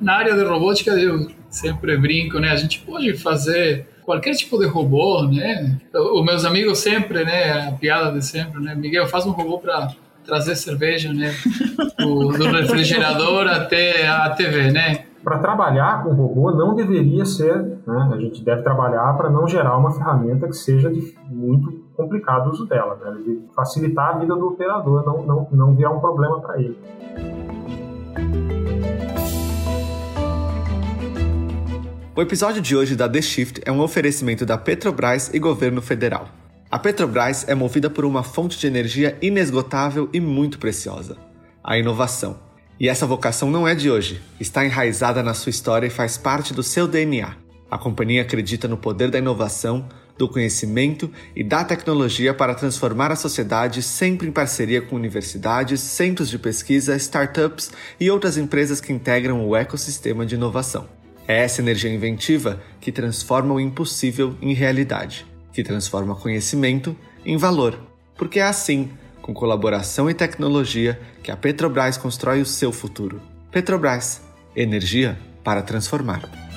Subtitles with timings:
[0.00, 2.50] Na área de robótica, eu sempre brinco, né?
[2.50, 5.78] A gente pode fazer qualquer tipo de robô, né?
[5.94, 7.68] Os meus amigos sempre, né?
[7.68, 8.74] A piada de sempre, né?
[8.74, 9.88] Miguel, faz um robô para
[10.24, 11.34] trazer cerveja, né?
[11.98, 15.04] Do, do refrigerador até a TV, né?
[15.24, 17.56] Para trabalhar com robô não deveria ser,
[17.86, 18.10] né?
[18.12, 20.90] A gente deve trabalhar para não gerar uma ferramenta que seja
[21.26, 23.18] muito complicado o uso dela, né?
[23.24, 26.78] De facilitar a vida do operador, não, não, não virar um problema para ele.
[32.18, 36.28] O episódio de hoje da The Shift é um oferecimento da Petrobras e governo federal.
[36.68, 41.16] A Petrobras é movida por uma fonte de energia inesgotável e muito preciosa:
[41.62, 42.40] a inovação.
[42.80, 46.52] E essa vocação não é de hoje, está enraizada na sua história e faz parte
[46.52, 47.36] do seu DNA.
[47.70, 49.88] A companhia acredita no poder da inovação,
[50.18, 56.28] do conhecimento e da tecnologia para transformar a sociedade, sempre em parceria com universidades, centros
[56.28, 60.97] de pesquisa, startups e outras empresas que integram o ecossistema de inovação.
[61.28, 67.78] É essa energia inventiva que transforma o impossível em realidade, que transforma conhecimento em valor.
[68.16, 73.20] Porque é assim, com colaboração e tecnologia, que a Petrobras constrói o seu futuro.
[73.52, 74.22] Petrobras
[74.56, 76.47] energia para transformar.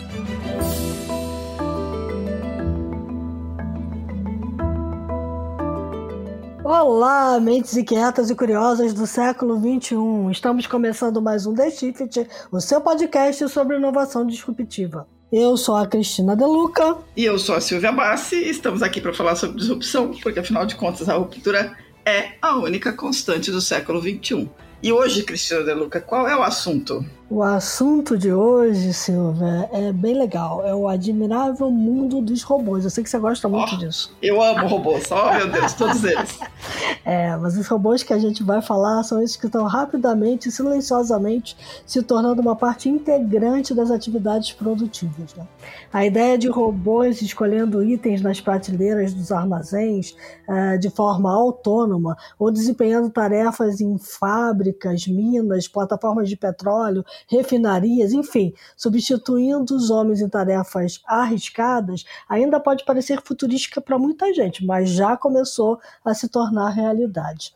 [6.74, 10.32] Olá, mentes inquietas e curiosas do século XXI.
[10.32, 15.06] Estamos começando mais um The Shift, o seu podcast sobre inovação disruptiva.
[15.30, 16.96] Eu sou a Cristina Deluca.
[17.14, 18.38] E eu sou a Silvia Bassi.
[18.38, 22.94] Estamos aqui para falar sobre disrupção, porque afinal de contas a ruptura é a única
[22.94, 24.50] constante do século XXI.
[24.82, 27.06] E hoje, Cristina De Luca, qual é o assunto?
[27.34, 30.68] O assunto de hoje, Silvia, é bem legal.
[30.68, 32.84] É o admirável mundo dos robôs.
[32.84, 34.14] Eu sei que você gosta muito oh, disso.
[34.22, 36.38] Eu amo robôs, oh meu Deus, todos eles.
[37.06, 41.56] é, mas os robôs que a gente vai falar são esses que estão rapidamente, silenciosamente,
[41.86, 45.34] se tornando uma parte integrante das atividades produtivas.
[45.34, 45.48] Né?
[45.94, 50.18] A ideia de robôs escolhendo itens nas prateleiras dos armazéns
[50.50, 58.54] uh, de forma autônoma ou desempenhando tarefas em fábricas, minas, plataformas de petróleo refinarias, enfim,
[58.76, 65.16] substituindo os homens em tarefas arriscadas, ainda pode parecer futurística para muita gente, mas já
[65.18, 67.54] começou a se tornar realidade.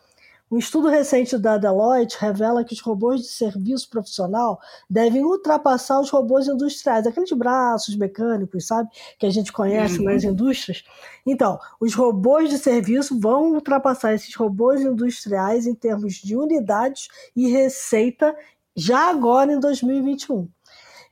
[0.49, 6.11] Um estudo recente da Deloitte revela que os robôs de serviço profissional devem ultrapassar os
[6.11, 10.05] robôs industriais, aqueles braços mecânicos, sabe, que a gente conhece uhum.
[10.05, 10.83] nas indústrias.
[11.25, 17.49] Então, os robôs de serviço vão ultrapassar esses robôs industriais em termos de unidades e
[17.49, 18.35] receita
[18.75, 20.47] já agora em 2021.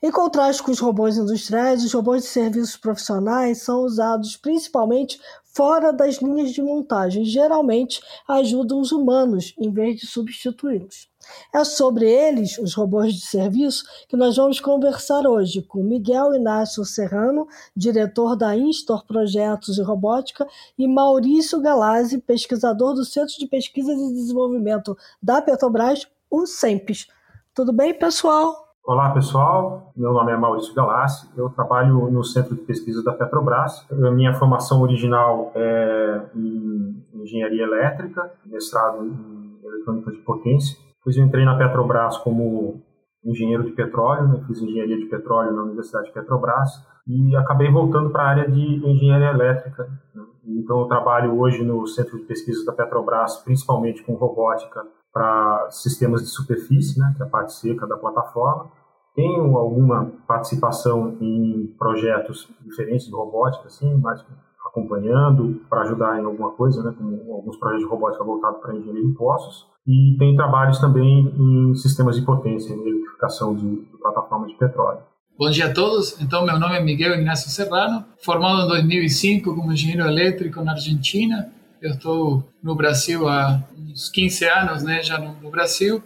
[0.02, 5.94] Em contraste com os robôs industriais, os robôs de serviços profissionais são usados principalmente fora
[5.94, 11.08] das linhas de montagem, geralmente ajudam os humanos em vez de substituí-los.
[11.54, 16.84] É sobre eles, os robôs de serviço, que nós vamos conversar hoje com Miguel Inácio
[16.84, 20.46] Serrano, diretor da Instor Projetos e Robótica,
[20.78, 27.08] e Maurício Galazzi, pesquisador do Centro de Pesquisas e Desenvolvimento da Petrobras, o SEMPES.
[27.56, 28.56] Tudo bem, pessoal?
[28.84, 29.94] Olá, pessoal.
[29.96, 31.30] Meu nome é Maurício Galassi.
[31.38, 33.86] Eu trabalho no Centro de Pesquisa da Petrobras.
[33.92, 40.76] A minha formação original é em engenharia elétrica, mestrado em eletrônica de potência.
[40.98, 42.82] Depois eu entrei na Petrobras como
[43.24, 44.44] engenheiro de petróleo, né?
[44.48, 46.72] fiz engenharia de petróleo na Universidade de Petrobras
[47.08, 49.88] e acabei voltando para a área de engenharia elétrica.
[50.16, 50.24] Né?
[50.44, 56.22] Então eu trabalho hoje no Centro de Pesquisa da Petrobras, principalmente com robótica para sistemas
[56.22, 58.72] de superfície, né, que é a parte seca da plataforma.
[59.16, 64.26] Tenho alguma participação em projetos diferentes de robótica, assim, mais
[64.66, 69.06] acompanhando para ajudar em alguma coisa, né, como alguns projetos de robótica voltados para engenharia
[69.06, 69.68] de poços.
[69.86, 75.02] E tem trabalhos também em sistemas de potência, em eletrificação de, de plataformas de petróleo.
[75.38, 76.20] Bom dia a todos.
[76.22, 81.52] Então, meu nome é Miguel Ignacio Serrano, formado em 2005 como engenheiro elétrico na Argentina
[81.84, 86.02] eu estou no Brasil há uns 15 anos, né, já no, no Brasil.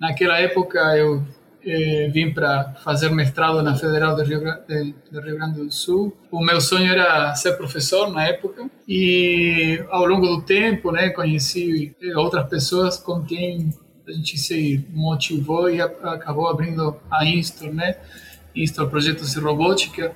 [0.00, 1.22] Naquela época eu
[1.62, 6.16] eh, vim para fazer mestrado na Federal do Rio, de, do Rio Grande do Sul.
[6.30, 11.94] O meu sonho era ser professor na época e ao longo do tempo, né, conheci
[12.02, 13.74] eh, outras pessoas com quem
[14.08, 17.96] a gente se motivou e acabou abrindo a Instor, né?
[18.56, 20.12] Instor Projetos de Robótica,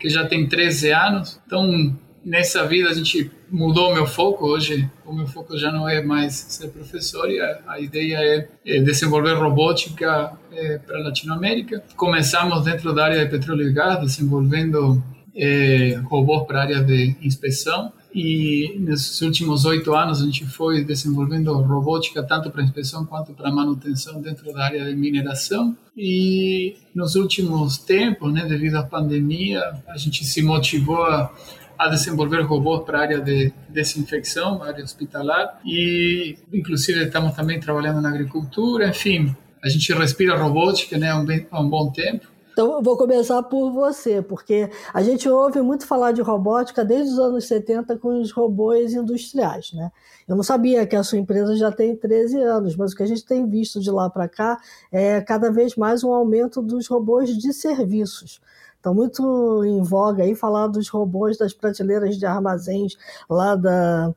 [0.00, 1.40] que já tem 13 anos.
[1.46, 1.96] Então,
[2.28, 4.46] nessa vida a gente mudou meu foco.
[4.46, 8.48] Hoje o meu foco já não é mais ser professor e a, a ideia é,
[8.66, 11.82] é, desenvolver robótica é, para Latinoamérica.
[11.96, 15.02] Começamos dentro da área de petróleo e gás desenvolvendo
[15.34, 17.92] é, robôs para área de inspeção.
[18.14, 23.52] E nesses últimos oito anos a gente foi desenvolvendo robótica tanto para inspeção quanto para
[23.52, 25.76] manutenção dentro da área de mineração.
[25.96, 31.30] E nos últimos tempos, né, devido à pandemia, a gente se motivou a,
[31.78, 38.00] a desenvolver robôs para a área de desinfecção, área hospitalar e inclusive estamos também trabalhando
[38.00, 42.26] na agricultura, enfim, a gente respira robótica né, há um, bem, há um bom tempo
[42.58, 47.12] então, eu vou começar por você, porque a gente ouve muito falar de robótica desde
[47.12, 49.92] os anos 70 com os robôs industriais, né?
[50.26, 53.06] Eu não sabia que a sua empresa já tem 13 anos, mas o que a
[53.06, 54.58] gente tem visto de lá para cá
[54.90, 58.40] é cada vez mais um aumento dos robôs de serviços.
[58.78, 62.96] Estão muito em voga aí falar dos robôs das prateleiras de armazéns
[63.28, 64.14] lá da,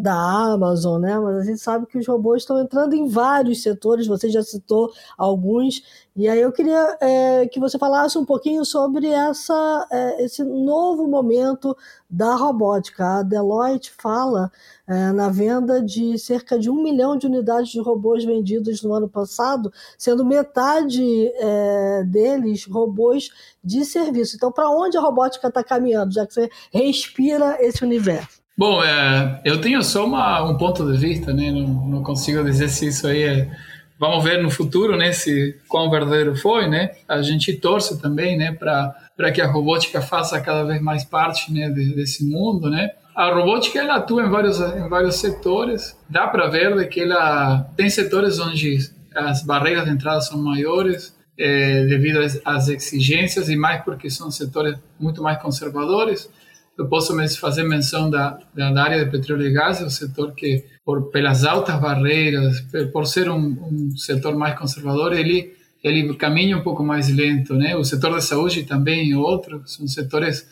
[0.00, 1.18] da Amazon, né?
[1.18, 4.90] Mas a gente sabe que os robôs estão entrando em vários setores, você já citou
[5.16, 5.82] alguns,
[6.16, 11.06] e aí eu queria é, que você falasse um pouquinho sobre essa, é, esse novo
[11.06, 11.76] momento
[12.10, 13.20] da robótica.
[13.20, 14.50] A Deloitte fala
[14.86, 19.08] é, na venda de cerca de um milhão de unidades de robôs vendidos no ano
[19.08, 23.30] passado, sendo metade é, deles robôs
[23.62, 24.36] de serviço.
[24.36, 28.39] Então, para onde a robótica está caminhando, já que você respira esse universo?
[28.60, 31.50] Bom, é, eu tenho só uma, um ponto de vista, né?
[31.50, 33.50] Não, não, consigo dizer se isso aí é.
[33.98, 35.12] Vamos ver no futuro, né?
[35.12, 36.90] Se quão verdadeiro foi, né?
[37.08, 38.52] A gente torce também, né?
[38.52, 41.70] Para que a robótica faça cada vez mais parte, né?
[41.70, 42.90] desse mundo, né?
[43.16, 45.98] A robótica ela atua em vários em vários setores.
[46.06, 51.86] Dá para ver que ela tem setores onde as barreiras de entrada são maiores, é,
[51.86, 56.28] devido às exigências e mais porque são setores muito mais conservadores
[56.80, 60.64] eu posso fazer menção da, da área de petróleo e gás, é o setor que,
[60.84, 62.60] por, pelas altas barreiras,
[62.92, 67.74] por ser um, um setor mais conservador, ele ele caminha um pouco mais lento, né?
[67.74, 70.46] O setor da saúde também é outro, são setores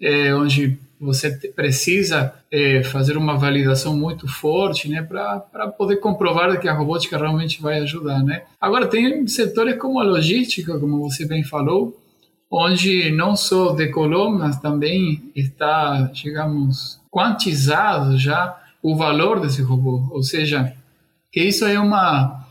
[0.00, 6.68] é, onde você precisa é, fazer uma validação muito forte, né, para poder comprovar que
[6.68, 8.42] a robótica realmente vai ajudar, né?
[8.60, 11.98] Agora tem setores como a logística, como você bem falou,
[12.56, 20.06] onde não só decolou, mas também está, digamos, quantizado já o valor desse robô.
[20.12, 20.72] Ou seja,
[21.32, 22.44] que isso é uma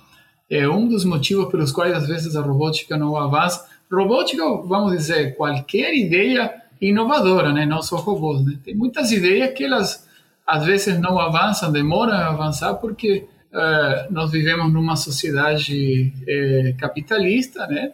[0.50, 3.66] é um dos motivos pelos quais às vezes a robótica não avança.
[3.90, 7.66] Robótica, vamos dizer, qualquer ideia inovadora, né?
[7.66, 8.60] Não só robôs, né?
[8.64, 10.06] Tem muitas ideias que elas
[10.46, 17.66] às vezes não avançam, demoram a avançar porque uh, nós vivemos numa sociedade uh, capitalista,
[17.68, 17.94] né?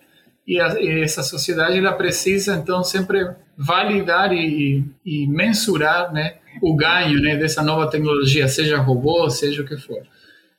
[0.49, 6.75] E, a, e essa sociedade ela precisa então sempre validar e, e mensurar né, o
[6.75, 10.01] ganho né, dessa nova tecnologia, seja robô, seja o que for.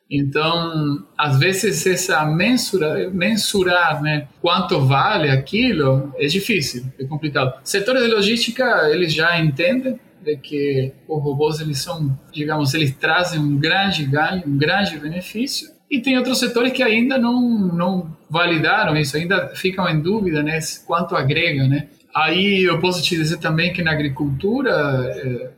[0.09, 7.61] Então, às vezes, essa mensura, mensurar né, quanto vale aquilo é difícil, é complicado.
[7.65, 13.41] Setores de logística, eles já entendem de que os robôs, eles são, digamos, eles trazem
[13.41, 18.97] um grande ganho, um grande benefício, e tem outros setores que ainda não, não validaram
[18.97, 21.67] isso, ainda ficam em dúvida né, quanto agrega.
[21.67, 21.89] Né?
[22.15, 24.71] Aí eu posso te dizer também que na agricultura
[25.17, 25.51] é,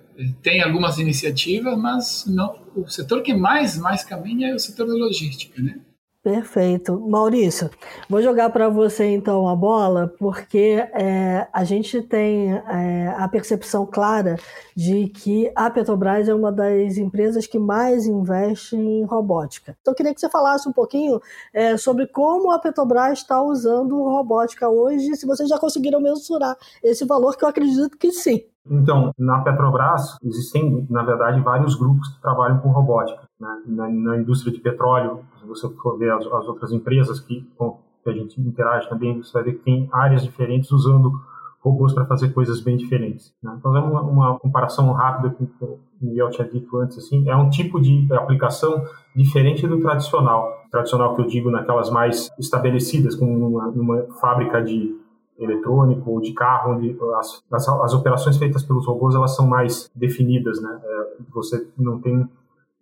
[0.43, 4.95] tem algumas iniciativas, mas não, o setor que mais, mais caminha é o setor da
[4.95, 5.61] logística.
[5.61, 5.81] Né?
[6.23, 7.01] Perfeito.
[7.01, 7.69] Maurício,
[8.09, 13.85] vou jogar para você então a bola, porque é, a gente tem é, a percepção
[13.85, 14.37] clara
[14.77, 19.77] de que a Petrobras é uma das empresas que mais investe em robótica.
[19.81, 21.21] Então, eu queria que você falasse um pouquinho
[21.53, 27.05] é, sobre como a Petrobras está usando robótica hoje, se vocês já conseguiram mensurar esse
[27.05, 28.45] valor, que eu acredito que sim.
[28.71, 33.23] Então, na Petrobras, existem, na verdade, vários grupos que trabalham com robótica.
[33.41, 33.63] Né?
[33.67, 38.11] Na, na indústria de petróleo, você for ver as, as outras empresas que, com, que
[38.11, 41.13] a gente interage também, você vai ver que tem áreas diferentes usando
[41.61, 43.33] robôs para fazer coisas bem diferentes.
[43.43, 43.55] Né?
[43.59, 46.99] Então, é uma, uma comparação rápida com o que o Miguel tinha dito antes.
[46.99, 50.53] Assim, é um tipo de aplicação diferente do tradicional.
[50.71, 55.01] Tradicional que eu digo naquelas mais estabelecidas, como numa, numa fábrica de
[55.39, 59.91] eletrônico ou de carro, onde as, as, as, operações feitas pelos robôs elas são mais
[59.95, 60.81] definidas, né?
[60.83, 62.29] É, você não tem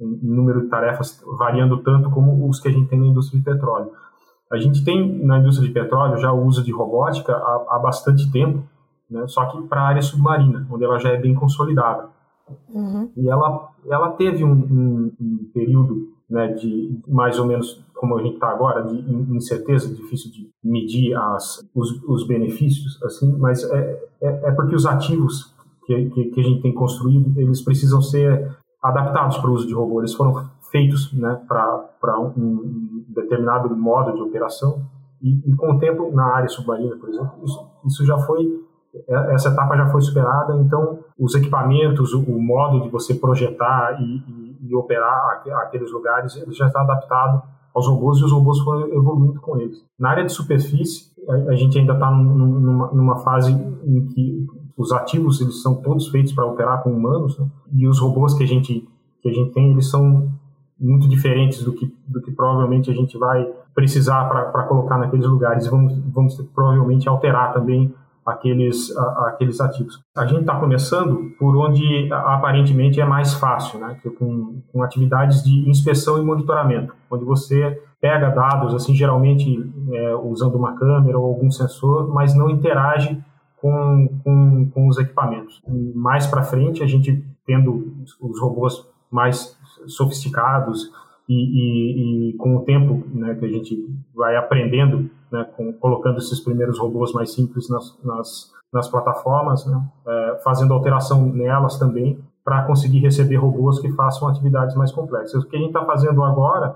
[0.01, 3.45] um número de tarefas variando tanto como os que a gente tem na indústria de
[3.45, 3.91] petróleo.
[4.51, 8.31] A gente tem na indústria de petróleo já o uso de robótica há, há bastante
[8.33, 8.63] tempo,
[9.11, 9.27] né?
[9.27, 12.09] Só que para a área submarina, onde ela já é bem consolidada.
[12.69, 13.11] Uhum.
[13.17, 18.23] E ela, ela teve um, um, um período né, de mais ou menos como a
[18.23, 18.97] gente está agora, de
[19.37, 24.87] incerteza, difícil de medir as, os, os benefícios, assim, mas é, é, é, porque os
[24.87, 25.55] ativos
[25.85, 29.75] que, que, que, a gente tem construído, eles precisam ser adaptados para o uso de
[29.75, 34.83] robô, eles foram feitos né, para um determinado modo de operação.
[35.21, 38.47] E, e, com o tempo, na área submarina, por exemplo, isso, isso já foi,
[39.09, 44.01] é, essa etapa já foi superada, então os equipamentos, o, o, modo de você projetar
[44.01, 47.43] e, e, e operar aqueles lugares, ele já está adaptado
[47.75, 49.85] aos robôs e os robôs foram evoluindo com eles.
[49.99, 54.47] Na área de superfície, a, a gente ainda está numa, numa, fase em que
[54.77, 57.47] os ativos eles são todos feitos para operar com humanos né?
[57.73, 58.89] e os robôs que a gente
[59.23, 60.31] que a gente tem eles são
[60.79, 65.67] muito diferentes do que do que provavelmente a gente vai precisar para colocar naqueles lugares.
[65.67, 67.93] Vamos vamos ter, provavelmente alterar também
[68.25, 70.01] aqueles, a, aqueles ativos.
[70.17, 73.97] A gente está começando por onde aparentemente é mais fácil, né?
[74.19, 79.59] com, com atividades de inspeção e monitoramento, onde você pega dados, assim, geralmente
[79.93, 83.23] é, usando uma câmera ou algum sensor, mas não interage
[83.61, 85.63] com, com, com os equipamentos.
[85.95, 90.91] Mais para frente, a gente tendo os robôs mais sofisticados
[91.29, 93.77] e, e, e com o tempo né, que a gente
[94.15, 99.83] vai aprendendo, né, com, colocando esses primeiros robôs mais simples nas, nas, nas plataformas, né,
[100.07, 105.45] é, fazendo alteração nelas também, para conseguir receber robôs que façam atividades mais complexas.
[105.45, 106.75] O que a gente está fazendo agora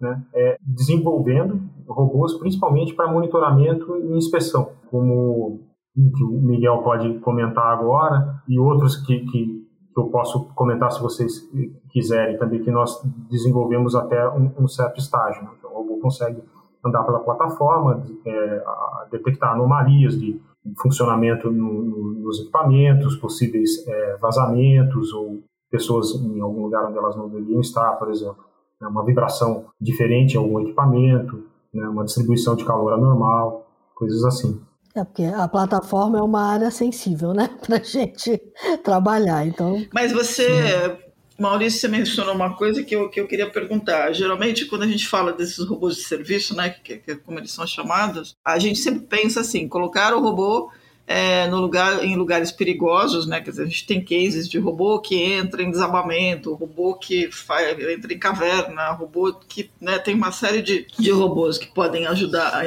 [0.00, 5.60] né, é desenvolvendo robôs principalmente para monitoramento e inspeção, como
[5.94, 11.00] que o Miguel pode comentar agora, e outros que, que que eu posso comentar se
[11.00, 11.48] vocês
[11.90, 15.42] quiserem também, que nós desenvolvemos até um, um certo estágio.
[15.44, 15.50] Né?
[15.58, 16.42] Então, o robô consegue
[16.84, 18.64] andar pela plataforma, é,
[19.10, 20.40] detectar anomalias de
[20.80, 27.16] funcionamento no, no, nos equipamentos, possíveis é, vazamentos ou pessoas em algum lugar onde elas
[27.16, 28.44] não deveriam estar, por exemplo.
[28.80, 28.88] Né?
[28.88, 31.86] Uma vibração diferente em algum equipamento, né?
[31.88, 34.60] uma distribuição de calor anormal, coisas assim.
[34.94, 38.40] É porque a plataforma é uma área sensível, né, para gente
[38.84, 39.46] trabalhar.
[39.46, 39.86] Então.
[39.92, 40.96] Mas você, Sim.
[41.38, 44.12] Maurício, você mencionou uma coisa que eu, que eu queria perguntar.
[44.12, 47.66] Geralmente, quando a gente fala desses robôs de serviço, né, que, que como eles são
[47.66, 50.70] chamados, a gente sempre pensa assim: colocar o robô
[51.14, 53.38] é, no lugar, em lugares perigosos, né?
[53.42, 57.78] Quer dizer, a gente tem cases de robô que entra em desabamento, robô que faz,
[57.78, 62.48] entra em caverna, robô que né, tem uma série de, de robôs que podem ajudar
[62.48, 62.62] a,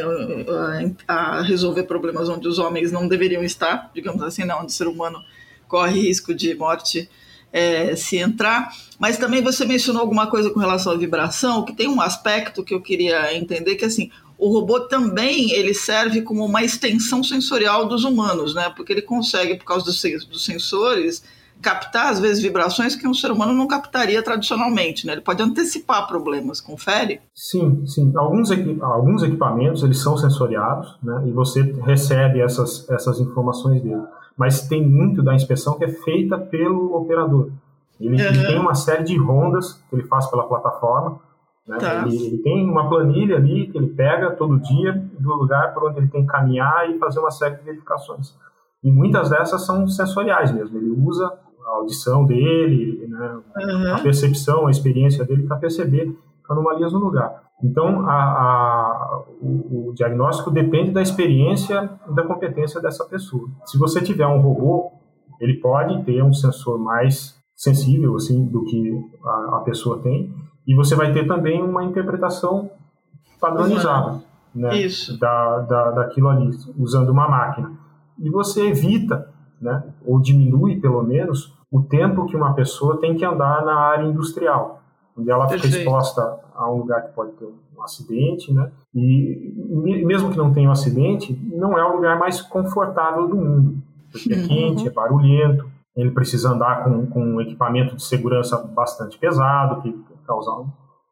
[1.07, 4.75] a, a, resolver problemas onde os homens não deveriam estar, digamos assim, né, onde o
[4.75, 5.17] ser humano
[5.67, 7.09] corre risco de morte
[7.51, 8.71] é, se entrar.
[8.99, 12.75] Mas também você mencionou alguma coisa com relação à vibração, que tem um aspecto que
[12.75, 18.03] eu queria entender, que assim, o robô também ele serve como uma extensão sensorial dos
[18.03, 18.71] humanos, né?
[18.75, 21.23] Porque ele consegue, por causa dos, dos sensores,
[21.61, 25.13] captar às vezes vibrações que um ser humano não captaria tradicionalmente, né?
[25.13, 27.21] Ele pode antecipar problemas, confere?
[27.33, 28.11] Sim, sim.
[28.15, 28.51] Alguns,
[28.81, 31.23] alguns equipamentos eles são sensoriados, né?
[31.25, 34.03] E você recebe essas essas informações dele.
[34.37, 37.49] Mas tem muito da inspeção que é feita pelo operador.
[37.99, 38.27] Ele, uhum.
[38.27, 41.19] ele tem uma série de rondas que ele faz pela plataforma
[41.67, 41.77] né?
[41.77, 42.05] Tá.
[42.05, 45.99] Ele, ele, tem uma planilha ali que ele pega todo dia do lugar por onde
[45.99, 48.35] ele tem que caminhar e fazer uma série de verificações.
[48.83, 50.77] E muitas dessas são sensoriais mesmo.
[50.77, 51.25] Ele usa
[51.65, 53.39] a audição dele, né?
[53.57, 53.95] uhum.
[53.95, 56.15] a percepção, a experiência dele para perceber
[56.47, 57.43] anomalias no lugar.
[57.63, 63.49] Então, a, a, o, o, diagnóstico depende da experiência e da competência dessa pessoa.
[63.65, 64.91] Se você tiver um robô,
[65.39, 70.31] ele pode ter um sensor mais sensível assim do que a, a pessoa tem,
[70.67, 72.69] e você vai ter também uma interpretação
[73.39, 74.21] padronizada
[74.55, 74.69] né.
[75.19, 77.73] Da, da, daquilo ali, usando uma máquina.
[78.17, 79.29] E você evita,
[79.61, 84.05] né, ou diminui pelo menos, o tempo que uma pessoa tem que andar na área
[84.05, 84.81] industrial,
[85.17, 85.73] onde ela Perfeito.
[85.73, 88.71] fica exposta a um lugar que pode ter um acidente, né?
[88.93, 89.53] E
[90.05, 93.75] mesmo que não tenha um acidente, não é o lugar mais confortável do mundo,
[94.09, 94.87] porque é quente, uhum.
[94.87, 99.93] é barulhento, ele precisa andar com, com um equipamento de segurança bastante pesado, que
[100.25, 100.51] causar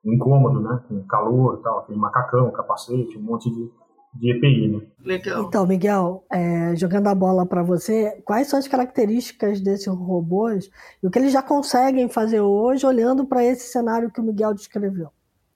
[0.05, 0.82] um incômodo, né?
[0.88, 3.70] Com calor tal, aquele macacão, capacete, um monte de,
[4.15, 4.82] de EPI, né?
[5.03, 5.43] Legal.
[5.43, 10.70] Então, Miguel, é, jogando a bola para você, quais são as características desses robôs
[11.01, 14.53] e o que eles já conseguem fazer hoje olhando para esse cenário que o Miguel
[14.53, 15.10] descreveu?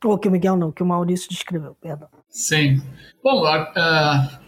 [0.05, 2.07] Ou que o Miguel não, que o Maurício descreveu, perdão.
[2.29, 2.79] Sim.
[3.23, 3.43] Bom,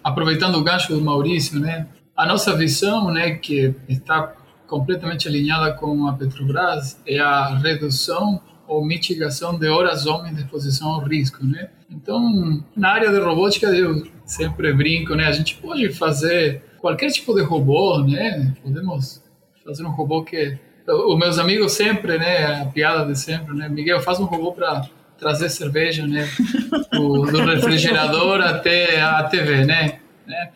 [0.04, 1.88] aproveitando o gancho do Maurício, né?
[2.16, 4.36] A nossa visão, né, que está
[4.68, 8.40] completamente alinhada com a Petrobras, é a redução
[8.70, 11.70] ou mitigação de horas homens de exposição ao risco, né?
[11.90, 15.26] Então, na área de robótica, eu sempre brinco, né?
[15.26, 18.54] A gente pode fazer qualquer tipo de robô, né?
[18.62, 19.24] Podemos
[19.66, 20.58] fazer um robô que
[20.88, 22.62] os meus amigos sempre, né?
[22.62, 23.68] A piada de sempre, né?
[23.68, 26.30] Miguel, faz um robô para trazer cerveja, né?
[26.92, 30.00] Do, do refrigerador até a TV, né?
[30.28, 30.52] né?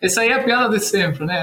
[0.00, 1.42] Essa aí é a piada de sempre, né?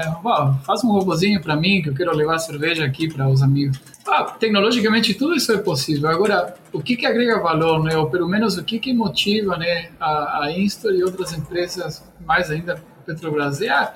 [0.64, 3.80] faz um robozinho para mim que eu quero levar cerveja aqui para os amigos.
[4.06, 6.08] Ah, tecnologicamente tudo isso é possível.
[6.08, 7.96] Agora, o que que agrega valor, né?
[7.96, 12.50] Ou pelo menos o que que motiva, né, a, a Instor e outras empresas, mais
[12.50, 13.94] ainda Petrobras, é a,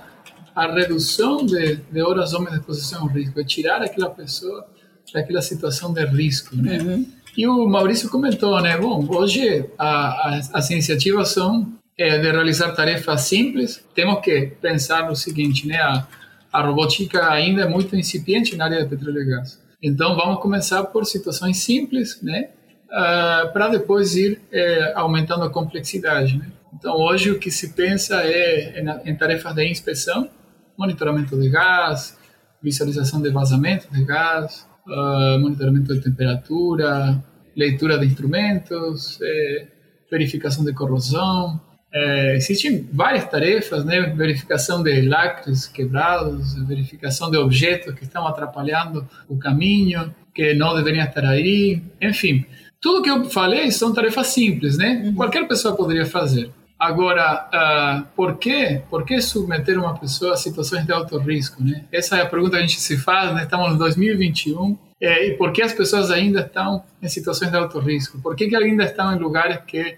[0.54, 4.66] a redução de, de horas homens de exposição ao risco, é tirar aquela pessoa
[5.14, 6.78] daquela situação de risco, né?
[6.78, 7.06] Uhum.
[7.36, 8.76] E o Maurício comentou, né?
[8.76, 13.84] Bom, hoje a, a, as iniciativas são é, de realizar tarefas simples.
[13.94, 15.78] Temos que pensar no seguinte, né?
[15.80, 16.06] A,
[16.52, 19.60] a robótica ainda é muito incipiente na área de petróleo e gás.
[19.82, 22.50] Então, vamos começar por situações simples, né?
[22.86, 26.46] Uh, para depois ir é, aumentando a complexidade, né?
[26.72, 30.28] Então, hoje o que se pensa é em tarefas de inspeção,
[30.76, 32.16] monitoramento de gás,
[32.62, 37.22] visualização de vazamento de gás, uh, monitoramento de temperatura,
[37.56, 39.66] leitura de instrumentos, é,
[40.10, 41.60] verificação de corrosão.
[41.92, 44.00] É, existem várias tarefas, né?
[44.14, 51.04] Verificação de lacres quebrados, verificação de objetos que estão atrapalhando o caminho, que não deveriam
[51.04, 52.44] estar aí, enfim.
[52.80, 55.02] Tudo que eu falei são tarefas simples, né?
[55.04, 55.14] Uhum.
[55.14, 56.50] Qualquer pessoa poderia fazer.
[56.78, 58.82] Agora, uh, por quê?
[58.88, 61.84] Por que submeter uma pessoa a situações de alto risco, né?
[61.90, 63.42] Essa é a pergunta que a gente se faz, né?
[63.42, 67.78] Estamos em 2021 é, e por que as pessoas ainda estão em situações de alto
[67.78, 68.20] risco?
[68.20, 69.96] Por que, que ainda estão em lugares que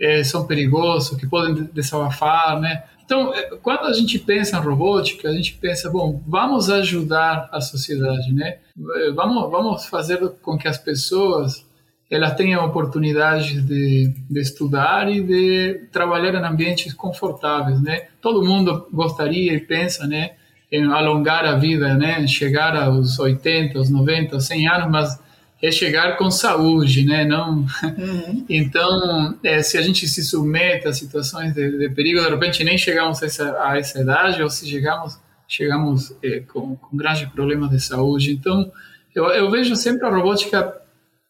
[0.00, 2.84] é, são perigosos, que podem desabafar, né?
[3.04, 7.60] Então, é, quando a gente pensa em robótica, a gente pensa, bom, vamos ajudar a
[7.60, 8.58] sociedade, né?
[8.96, 11.66] É, vamos, vamos fazer com que as pessoas
[12.10, 18.08] elas tenham oportunidade de, de estudar e de trabalhar em ambientes confortáveis, né?
[18.20, 20.32] Todo mundo gostaria e pensa, né,
[20.72, 25.20] em alongar a vida, né, chegar aos 80, aos 90, 100 anos, mas
[25.60, 27.24] é chegar com saúde, né?
[27.24, 27.66] Não.
[27.82, 28.46] Uhum.
[28.48, 32.78] Então, é, se a gente se submete a situações de, de, perigo, de repente nem
[32.78, 37.70] chegamos a essa, a essa idade, ou se chegamos, chegamos é, com, com grandes problemas
[37.70, 38.32] de saúde.
[38.32, 38.70] Então,
[39.14, 40.74] eu, eu vejo sempre a robótica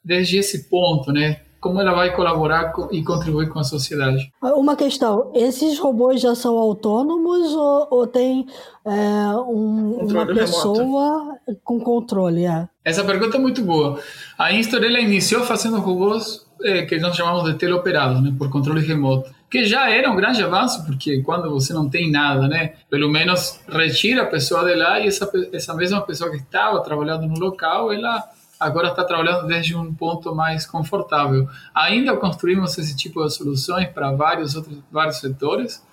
[0.05, 1.41] desde esse ponto, né?
[1.61, 4.33] Como ela vai colaborar e contribuir com a sociedade.
[4.41, 8.47] Uma questão: esses robôs já são autônomos ou, ou tem
[8.85, 8.91] é,
[9.37, 11.61] um, uma pessoa remoto.
[11.65, 12.45] com controle?
[12.47, 12.69] É?
[12.85, 13.99] Essa pergunta é muito boa.
[14.39, 18.85] A Instor ela iniciou fazendo robôs é, que nós chamamos de teleoperados, né, por controle
[18.85, 23.09] remoto, que já era um grande avanço, porque quando você não tem nada, né, pelo
[23.09, 27.39] menos retira a pessoa de lá e essa, essa mesma pessoa que estava trabalhando no
[27.39, 31.49] local, ela agora está trabalhando desde um ponto mais confortável.
[31.75, 35.87] Ainda construímos esse tipo de soluções para vários outros vários setores.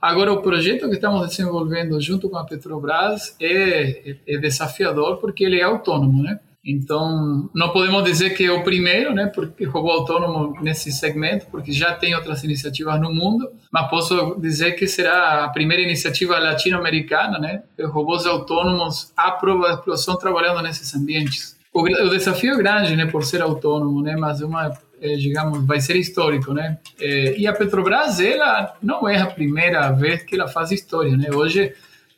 [0.00, 5.58] Agora, o projeto que estamos desenvolvendo junto com a Petrobras é, é desafiador porque ele
[5.58, 6.38] é autônomo, né?
[6.68, 11.70] Então, não podemos dizer que é o primeiro, né, porque robô autônomo nesse segmento, porque
[11.70, 17.38] já tem outras iniciativas no mundo, mas posso dizer que será a primeira iniciativa latino-americana,
[17.38, 22.96] né, de robôs autônomos à prova de explosão trabalhando nesses ambientes o, desafio é grande,
[22.96, 26.78] né, por ser autônomo, né, mas uma, é, digamos, vai ser histórico, né?
[27.00, 31.28] É, e a Petrobras, ela não é a primeira vez que ela faz história, né?
[31.32, 31.72] Hoje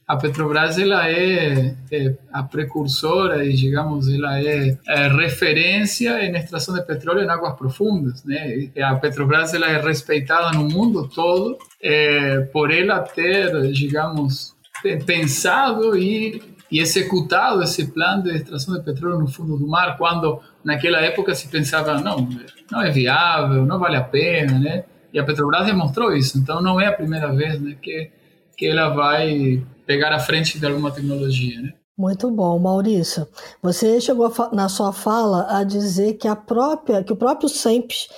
[0.08, 6.74] a Petrobras ela é, é, a precursora e digamos ela é, é, referência em extração
[6.74, 12.40] de petróleo em águas profundas né a Petrobras ela é respeitada no mundo todo é,
[12.52, 14.56] por ela ter digamos
[15.04, 16.40] pensado e
[16.70, 21.34] e executado esse plano de extração de petróleo no fundo do mar, quando naquela época
[21.34, 22.28] se pensava, não,
[22.70, 24.84] não é viável, não vale a pena, né?
[25.12, 28.10] E a Petrobras demonstrou isso, então não é a primeira vez né, que,
[28.56, 31.72] que ela vai pegar a frente de alguma tecnologia, né?
[31.98, 33.26] Muito bom, Maurício.
[33.60, 38.08] Você chegou na sua fala a dizer que a própria, que o próprio SEMPES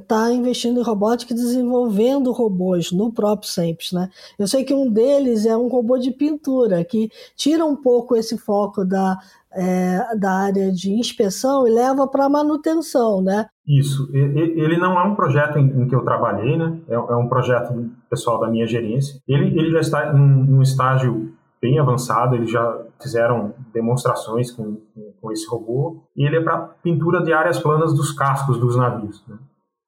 [0.00, 4.08] está é, investindo em robótica e desenvolvendo robôs no próprio SEMPES, né?
[4.38, 8.38] Eu sei que um deles é um robô de pintura que tira um pouco esse
[8.38, 9.18] foco da,
[9.52, 13.46] é, da área de inspeção e leva para manutenção, né?
[13.66, 14.08] Isso.
[14.14, 16.78] Ele não é um projeto em que eu trabalhei, né?
[16.88, 19.20] É, é um projeto pessoal da minha gerência.
[19.26, 24.80] Ele, ele já está em um estágio bem avançado, eles já fizeram demonstrações com,
[25.20, 29.22] com, esse robô, e ele é para pintura de áreas planas dos cascos dos navios.
[29.28, 29.36] Né?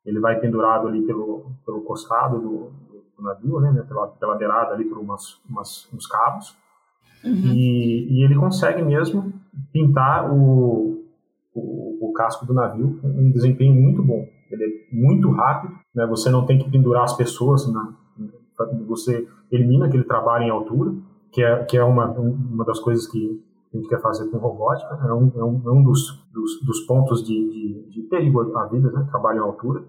[0.05, 2.71] Ele vai pendurado ali pelo, pelo costado do,
[3.17, 3.85] do navio, né?
[3.89, 6.55] pela, pela beirada ali por umas, umas, uns cabos,
[7.25, 7.33] uhum.
[7.33, 9.33] e, e ele consegue mesmo
[9.73, 11.03] pintar o,
[11.55, 14.27] o, o, casco do navio com um desempenho muito bom.
[14.51, 16.07] Ele é muito rápido, né?
[16.07, 17.95] você não tem que pendurar as pessoas, na,
[18.87, 20.93] você elimina aquele trabalho em altura,
[21.33, 23.43] que é, que é uma, uma das coisas que
[23.73, 26.81] a gente quer fazer com robótica, é um, é um, é um dos, dos, dos,
[26.81, 29.07] pontos de, de, de perigo à vida, né?
[29.11, 29.83] trabalho em altura.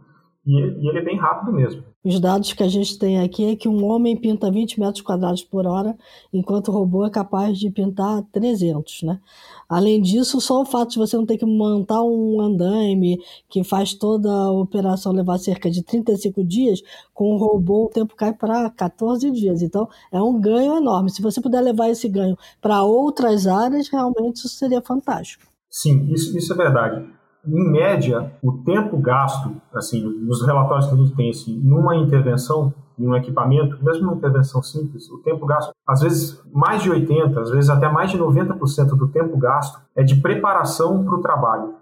[0.45, 1.83] e, e ele é bem rápido mesmo.
[2.03, 5.41] Os dados que a gente tem aqui é que um homem pinta 20 metros quadrados
[5.41, 5.97] por hora,
[6.33, 9.21] enquanto o robô é capaz de pintar 300, né?
[9.69, 13.93] Além disso, só o fato de você não ter que montar um andaime que faz
[13.93, 16.81] toda a operação levar cerca de 35 dias,
[17.13, 19.61] com o robô o tempo cai para 14 dias.
[19.61, 21.09] Então, é um ganho enorme.
[21.09, 25.45] Se você puder levar esse ganho para outras áreas, realmente isso seria fantástico.
[25.69, 30.97] Sim, isso, isso é verdade em média, o tempo gasto, assim, nos relatórios que a
[30.97, 35.73] gente tem, assim, numa intervenção, em um equipamento, mesmo numa intervenção simples, o tempo gasto,
[35.87, 40.03] às vezes mais de 80%, às vezes até mais de 90% do tempo gasto é
[40.03, 41.73] de preparação para o trabalho.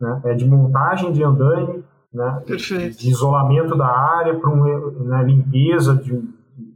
[0.00, 0.20] Né?
[0.24, 2.42] É de montagem de andaime, né?
[2.46, 6.18] de isolamento da área para uma né, limpeza, de,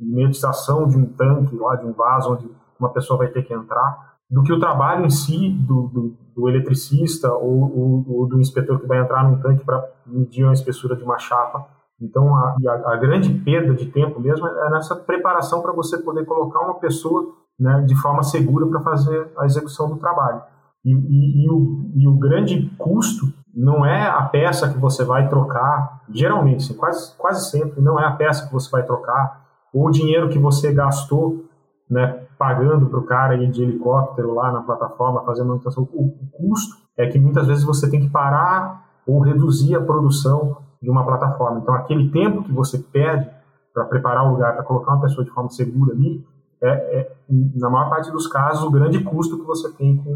[0.01, 4.17] medização de um tanque, lá, de um vaso onde uma pessoa vai ter que entrar
[4.31, 8.79] do que o trabalho em si do, do, do eletricista ou, ou, ou, do inspetor
[8.79, 11.67] que vai entrar num tanque para medir a espessura de uma chapa.
[12.01, 16.25] Então, a, a, a, grande perda de tempo mesmo é nessa preparação para você poder
[16.25, 20.41] colocar uma pessoa né, de forma segura para fazer a execução do trabalho.
[20.85, 25.29] E, e, e, o, e, o, grande custo não é a peça que você vai
[25.29, 29.89] trocar, geralmente, assim, quase, quase sempre, não é a peça que você vai trocar, ou
[29.89, 31.48] o dinheiro que você gastou
[31.91, 35.89] né, pagando para o cara ir de helicóptero lá na plataforma, fazer manutenção.
[35.93, 40.59] O, o custo é que muitas vezes você tem que parar ou reduzir a produção
[40.83, 41.61] de uma plataforma.
[41.61, 43.29] Então, aquele tempo que você perde
[43.73, 46.25] para preparar o lugar, para colocar uma pessoa de forma segura ali,
[46.61, 47.13] é, é,
[47.55, 50.11] na maior parte dos casos, o grande custo que você tem com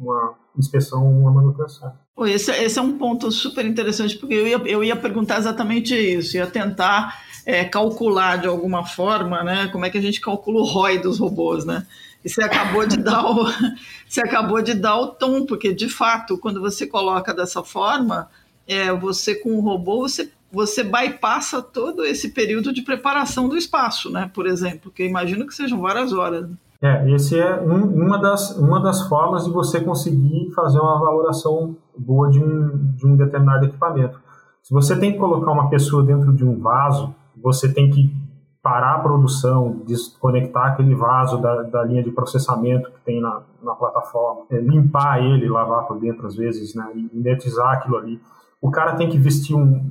[0.00, 1.92] uma inspeção uma manutenção.
[2.20, 6.36] Esse, esse é um ponto super interessante, porque eu ia, eu ia perguntar exatamente isso,
[6.36, 9.68] ia tentar é, calcular de alguma forma, né?
[9.68, 11.86] Como é que a gente calcula o ROI dos robôs, né?
[12.24, 13.46] E você acabou de dar o,
[14.08, 18.28] você acabou de dar o tom, porque de fato, quando você coloca dessa forma,
[18.66, 24.10] é, você com o robô, você, você bypassa todo esse período de preparação do espaço,
[24.10, 24.30] né?
[24.32, 26.48] Por exemplo, que imagino que sejam várias horas.
[26.80, 31.76] É, esse é um, uma, das, uma das formas de você conseguir fazer uma valoração
[31.96, 34.20] boa de um, de um determinado equipamento.
[34.62, 38.14] Se você tem que colocar uma pessoa dentro de um vaso, você tem que
[38.62, 43.74] parar a produção, desconectar aquele vaso da, da linha de processamento que tem na, na
[43.74, 48.20] plataforma, é, limpar ele, lavar por dentro às vezes, né, inertizar aquilo ali.
[48.60, 49.90] O cara tem que vestir um...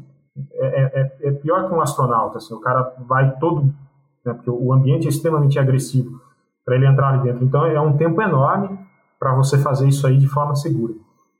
[0.54, 3.64] É, é, é, é pior que um astronauta, assim, o cara vai todo...
[4.24, 6.22] Né, porque o ambiente é extremamente agressivo
[6.64, 7.44] para ele entrar ali dentro.
[7.44, 8.80] Então é um tempo enorme
[9.20, 10.94] para você fazer isso aí de forma segura.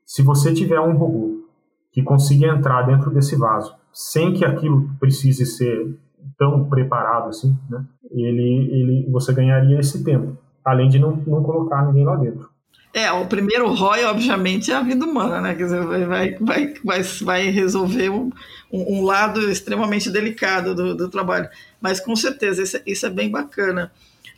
[0.04, 1.46] Se você tiver um robô
[1.92, 5.94] que consiga entrar dentro desse vaso sem que aquilo precise ser
[6.38, 7.84] tão preparado assim, né?
[8.10, 12.50] Ele, ele, você ganharia esse tempo, além de não, não colocar ninguém lá dentro.
[12.94, 15.54] É, o primeiro ROI, obviamente, é a vida humana, né?
[15.54, 18.30] Quer dizer, vai, vai, vai, vai resolver um,
[18.70, 21.48] um lado extremamente delicado do, do trabalho.
[21.80, 23.90] Mas, com certeza, isso, é, isso é bem bacana.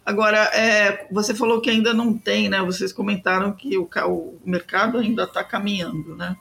[0.07, 2.62] Agora, é, você falou que ainda não tem, né?
[2.62, 6.37] Vocês comentaram que o, o mercado ainda está caminhando, né?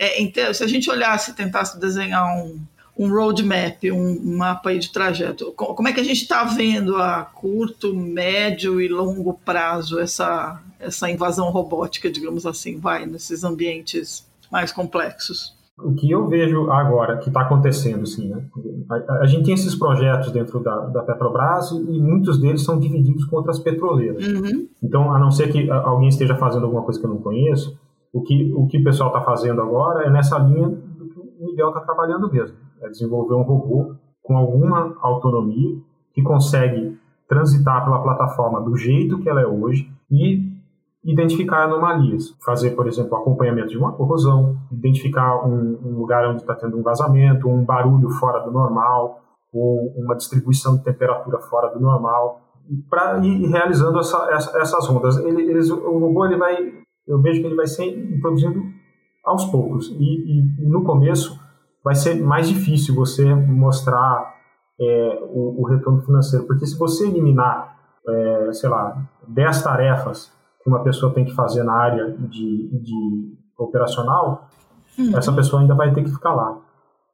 [0.00, 2.58] É, então, se a gente olhasse, tentasse desenhar um,
[2.98, 7.94] um roadmap, um mapa de trajeto, como é que a gente está vendo a curto,
[7.94, 15.54] médio e longo prazo essa, essa invasão robótica, digamos assim, vai nesses ambientes mais complexos?
[15.78, 18.42] O que eu vejo agora que está acontecendo, assim, né?
[18.90, 23.24] A, a, gente tem esses projetos dentro da, da, Petrobras e muitos deles são divididos
[23.24, 24.26] com outras petroleiras.
[24.26, 24.66] Uhum.
[24.82, 27.78] Então, a não ser que alguém esteja fazendo alguma coisa que eu não conheço,
[28.12, 31.46] o que o, que o pessoal está fazendo agora é nessa linha do que o
[31.46, 32.56] Miguel está trabalhando mesmo.
[32.82, 35.78] É desenvolver um robô com alguma autonomia
[36.12, 40.50] que consegue transitar pela plataforma do jeito que ela é hoje e
[41.04, 42.36] identificar anomalias.
[42.44, 46.82] Fazer, por exemplo, acompanhamento de uma corrosão, identificar um, um lugar onde está tendo um
[46.82, 52.40] vazamento, um barulho fora do normal, ou uma distribuição de temperatura fora do normal,
[52.88, 55.16] para ir realizando essa, essa, essas rondas.
[55.18, 58.62] Ele, eles, o robô ele vai eu vejo que ele vai ser introduzindo
[59.24, 59.88] aos poucos.
[59.98, 61.38] E, e no começo
[61.84, 64.34] vai ser mais difícil você mostrar
[64.80, 67.76] é, o, o, retorno financeiro, porque se você eliminar,
[68.08, 68.96] é, sei lá,
[69.28, 74.48] 10 tarefas que uma pessoa tem que fazer na área de, de operacional,
[74.98, 75.16] uhum.
[75.16, 76.58] essa pessoa ainda vai ter que ficar lá,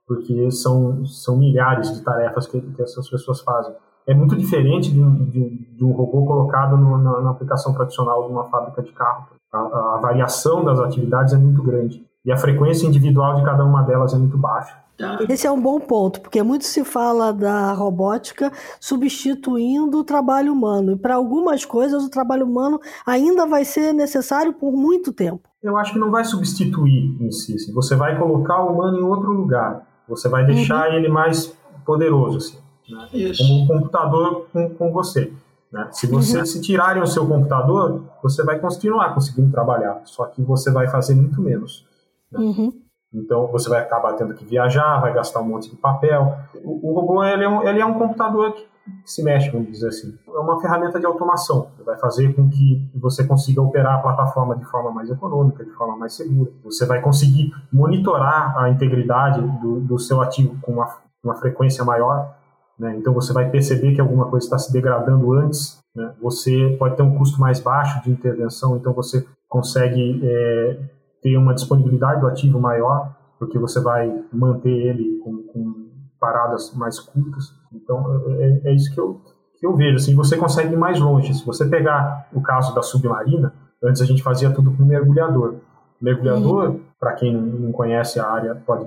[0.07, 3.75] porque são, são milhares de tarefas que, que essas pessoas fazem.
[4.07, 8.27] É muito diferente de um, de, de um robô colocado no, na, na aplicação tradicional
[8.27, 12.37] de uma fábrica de carro a, a, variação das atividades é muito grande e a
[12.37, 14.77] frequência individual de cada uma delas é muito baixa.
[14.99, 15.19] Tá.
[15.29, 20.92] Esse é um bom ponto, porque muito se fala da robótica substituindo o trabalho humano.
[20.92, 25.49] E para algumas coisas, o trabalho humano ainda vai ser necessário por muito tempo.
[25.62, 27.71] Eu acho que não vai substituir em si.
[27.75, 29.87] Você vai colocar o humano em outro lugar.
[30.09, 30.95] Você vai deixar uhum.
[30.95, 33.09] ele mais poderoso, assim, né?
[33.37, 35.33] como um computador com, com você.
[35.72, 35.88] Né?
[35.92, 36.46] Se você uhum.
[36.46, 41.14] se tirarem o seu computador, você vai continuar conseguindo trabalhar, só que você vai fazer
[41.14, 41.87] muito menos.
[42.31, 42.40] Né?
[42.40, 42.72] Uhum.
[43.12, 46.37] Então você vai acabar tendo que viajar, vai gastar um monte de papel.
[46.62, 48.66] O, o robô ele é, um, ele é um computador que
[49.05, 50.16] se mexe, vamos dizer assim.
[50.27, 51.68] É uma ferramenta de automação.
[51.85, 55.96] Vai fazer com que você consiga operar a plataforma de forma mais econômica, de forma
[55.96, 56.51] mais segura.
[56.64, 62.35] Você vai conseguir monitorar a integridade do, do seu ativo com uma, uma frequência maior.
[62.79, 62.97] Né?
[62.97, 65.79] Então você vai perceber que alguma coisa está se degradando antes.
[65.95, 66.15] Né?
[66.23, 70.79] Você pode ter um custo mais baixo de intervenção, então você consegue é,
[71.23, 75.87] ter uma disponibilidade do ativo maior, porque você vai manter ele com, com
[76.21, 77.53] paradas mais curtas.
[77.73, 79.21] Então, é, é, é, isso que eu,
[79.59, 79.97] que eu vejo.
[79.97, 81.35] Assim, você consegue ir mais longe.
[81.35, 85.57] Se você pegar o caso da submarina, antes a gente fazia tudo com mergulhador.
[86.01, 86.81] Mergulhador, uhum.
[87.01, 88.87] para quem não conhece a área, pode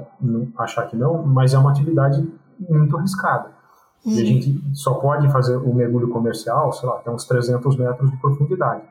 [0.58, 2.28] achar que não, mas é uma atividade
[2.60, 3.59] muito arriscada.
[4.06, 4.14] Uhum.
[4.14, 8.10] E a gente só pode fazer o mergulho comercial, sei lá, até uns 300 metros
[8.10, 8.84] de profundidade.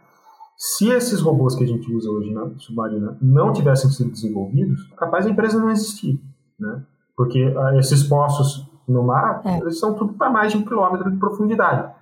[0.56, 5.24] Se esses robôs que a gente usa hoje na submarina não tivessem sido desenvolvidos, capaz
[5.24, 6.20] a empresa não existir,
[6.58, 6.82] né?
[7.16, 9.58] Porque uh, esses poços no mar, é.
[9.58, 11.92] eles são tudo para mais de um quilômetro de profundidade.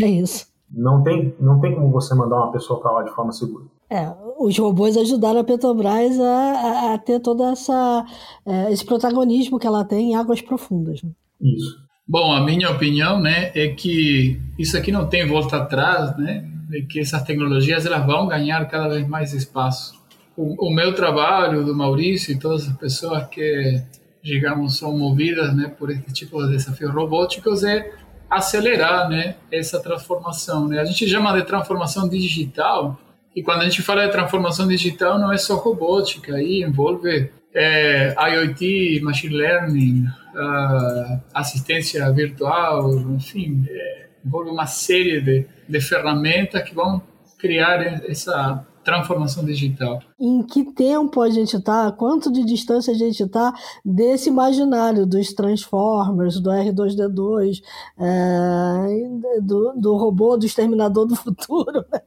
[0.00, 0.46] É isso.
[0.70, 3.64] Não tem, não tem como você mandar uma pessoa para lá de forma segura.
[3.88, 8.04] É, os robôs ajudaram a Petrobras a, a, a ter todo essa,
[8.44, 11.02] é, esse protagonismo que ela tem em águas profundas.
[11.02, 11.10] Né?
[11.40, 11.83] Isso.
[12.06, 16.82] Bom, a minha opinião, né, é que isso aqui não tem volta atrás, né, é
[16.82, 19.94] que essas tecnologias elas vão ganhar cada vez mais espaço.
[20.36, 23.82] O, o meu trabalho, do Maurício e todas as pessoas que
[24.24, 27.92] digamos, são movidas né, por esse tipo de desafios robóticos é
[28.30, 30.66] acelerar né, essa transformação.
[30.66, 30.80] Né?
[30.80, 32.98] A gente chama de transformação digital,
[33.36, 38.14] e quando a gente fala de transformação digital, não é só robótica, aí envolve é,
[38.18, 46.74] IoT, machine learning, uh, assistência virtual, enfim, é, envolve uma série de, de ferramentas que
[46.74, 47.00] vão
[47.38, 50.00] criar essa transformação digital.
[50.20, 51.90] Em que tempo a gente está?
[51.90, 53.52] Quanto de distância a gente está
[53.84, 57.62] desse imaginário dos Transformers, do R2D2,
[57.98, 61.84] é, do, do robô, do Exterminador do Futuro?
[61.90, 62.00] Né?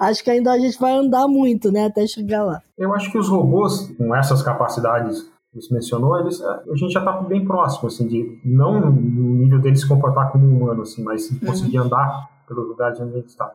[0.00, 2.60] Acho que ainda a gente vai andar muito, né, até chegar lá.
[2.76, 5.22] Eu acho que os robôs, com essas capacidades
[5.52, 9.60] que você mencionou, eles, a gente já está bem próximo, assim, de não no nível
[9.60, 11.86] deles se comportar como um humano, assim, mas conseguir uhum.
[11.86, 13.52] andar pelos lugares onde a gente está.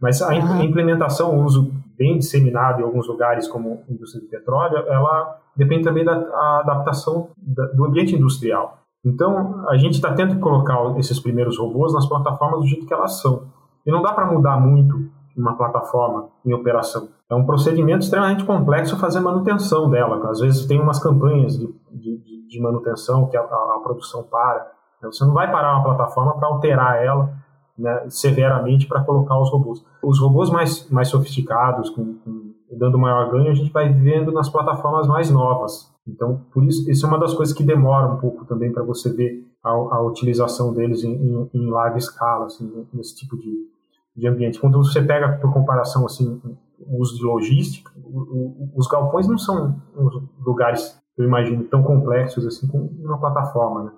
[0.00, 4.78] Mas a implementação, o uso bem disseminado em alguns lugares, como a indústria de petróleo,
[4.88, 6.14] ela depende também da
[6.60, 7.28] adaptação
[7.74, 8.78] do ambiente industrial.
[9.04, 12.94] Então, a gente está tendo que colocar esses primeiros robôs nas plataformas do jeito que
[12.94, 13.44] elas são.
[13.86, 17.08] E não dá para mudar muito uma plataforma em operação.
[17.28, 20.28] É um procedimento extremamente complexo fazer manutenção dela.
[20.30, 24.72] Às vezes tem umas campanhas de, de, de manutenção que a, a, a produção para.
[25.02, 27.32] Você não vai parar uma plataforma para alterar ela
[27.80, 29.84] né, severamente para colocar os robôs.
[30.02, 34.48] Os robôs mais, mais sofisticados, com, com, dando maior ganho, a gente vai vendo nas
[34.48, 35.90] plataformas mais novas.
[36.06, 39.10] Então, por isso, isso é uma das coisas que demora um pouco também para você
[39.10, 43.68] ver a, a, utilização deles em, em, em, larga escala, assim, nesse tipo de,
[44.16, 44.60] de ambiente.
[44.60, 46.40] Quando você pega por comparação assim,
[46.78, 49.80] o uso de logística, o, o, os galpões não são
[50.44, 53.92] lugares, eu imagino, tão complexos assim como uma plataforma, né?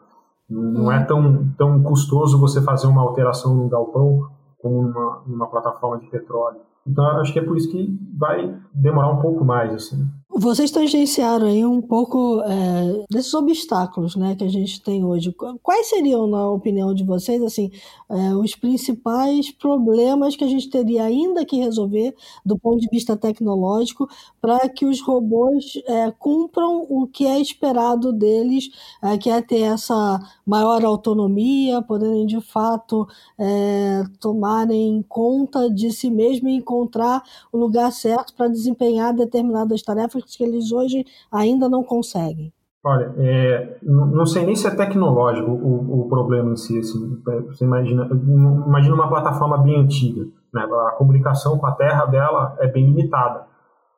[0.51, 5.99] Não é tão, tão custoso você fazer uma alteração no galpão como numa, numa plataforma
[5.99, 6.61] de petróleo.
[6.87, 10.05] Então, acho que é por isso que vai demorar um pouco mais, assim.
[10.35, 15.31] Vocês tangenciaram aí um pouco é, desses obstáculos né, que a gente tem hoje.
[15.63, 17.71] Quais seriam, na opinião de vocês, assim,
[18.09, 22.15] é, os principais problemas que a gente teria ainda que resolver
[22.47, 24.09] do ponto de vista tecnológico
[24.41, 28.71] para que os robôs é, cumpram o que é esperado deles,
[29.03, 33.07] é, que é ter essa maior autonomia, poderem de fato
[33.39, 40.22] é, tomarem conta de si mesmo e encontrar o lugar certo para desempenhar determinadas tarefas
[40.27, 42.53] que eles hoje ainda não conseguem?
[42.85, 46.81] Olha, é, não sei nem se é tecnológico o, o problema em si.
[46.81, 50.25] Assim, é, você imagina, imagina uma plataforma bem antiga.
[50.53, 50.63] Né?
[50.63, 53.47] A comunicação com a Terra dela é bem limitada.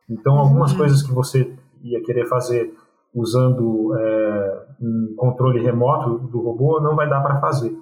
[0.08, 0.78] Então, algumas uhum.
[0.78, 2.74] coisas que você ia querer fazer
[3.14, 7.74] usando é, um controle remoto do robô não vai dar para fazer.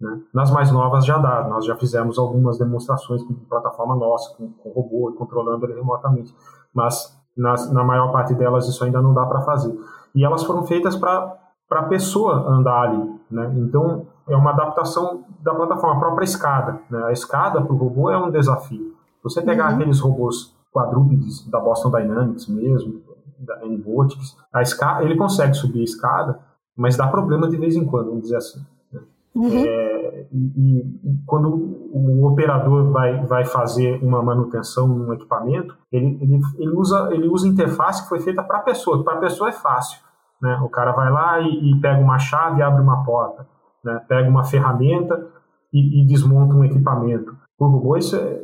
[0.00, 0.22] Né?
[0.32, 1.46] Nas mais novas já dá.
[1.46, 6.34] Nós já fizemos algumas demonstrações com plataforma nossa, com, com robô, controlando ele remotamente.
[6.72, 9.74] Mas nas, na maior parte delas isso ainda não dá para fazer.
[10.14, 11.38] E elas foram feitas para
[11.70, 13.52] a pessoa andar ali, né?
[13.56, 16.80] Então é uma adaptação da plataforma, a própria escada.
[16.90, 17.02] Né?
[17.04, 18.94] A escada para o robô é um desafio.
[19.22, 19.74] Você pegar uhum.
[19.76, 23.00] aqueles robôs quadrúpedes da Boston Dynamics mesmo,
[24.52, 26.40] da escada, ele consegue subir a escada,
[26.76, 28.60] mas dá problema de vez em quando, vamos dizer assim.
[28.92, 29.00] Né?
[29.34, 29.64] Uhum.
[29.64, 29.97] É,
[30.32, 31.48] e, e, quando
[31.92, 37.48] o operador vai, vai fazer uma manutenção num equipamento, ele, ele, ele, usa, ele usa
[37.48, 40.00] interface que foi feita para a pessoa, para a pessoa é fácil.
[40.40, 40.58] Né?
[40.62, 43.46] O cara vai lá e, e, pega uma chave e abre uma porta,
[43.84, 44.00] né?
[44.08, 45.26] pega uma ferramenta
[45.72, 47.36] e, e desmonta um equipamento.
[47.58, 48.40] O robô isso é,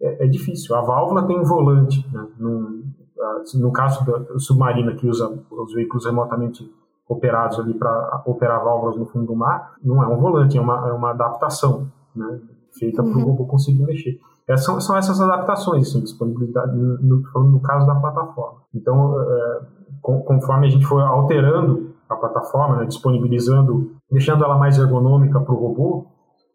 [0.00, 0.74] é, é, difícil.
[0.76, 2.06] A válvula tem um volante.
[2.12, 2.26] Né?
[2.38, 6.70] No, caso da submarina que usa os veículos remotamente
[7.08, 10.88] operados ali para operar válvulas no fundo do mar, não é um volante, é uma,
[10.88, 12.40] é uma adaptação né?
[12.78, 13.12] feita uhum.
[13.12, 14.18] para o robô conseguir mexer.
[14.46, 18.60] Essas são, são essas adaptações, assim, disponibilidade, no, no caso da plataforma.
[18.74, 19.60] Então, é,
[20.00, 25.58] conforme a gente for alterando a plataforma, né, disponibilizando, deixando ela mais ergonômica para o
[25.58, 26.06] robô,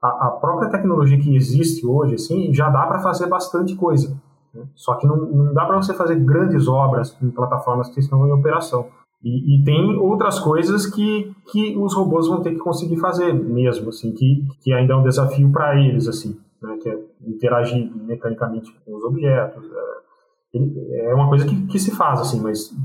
[0.02, 4.18] a, a, própria tecnologia que existe hoje, assim, já dá para fazer bastante coisa.
[4.54, 4.64] Né?
[4.76, 8.32] Só que não, não dá para você fazer grandes obras em plataformas que estão em
[8.32, 8.88] operação.
[9.24, 13.90] E, e, tem outras coisas que, que os robôs vão ter que conseguir fazer mesmo,
[13.90, 18.74] assim, que, que ainda é um desafio para eles, assim, né, que é interagir mecanicamente
[18.86, 19.64] com os objetos.
[20.54, 22.76] É, é uma coisa que, que se faz, assim, mas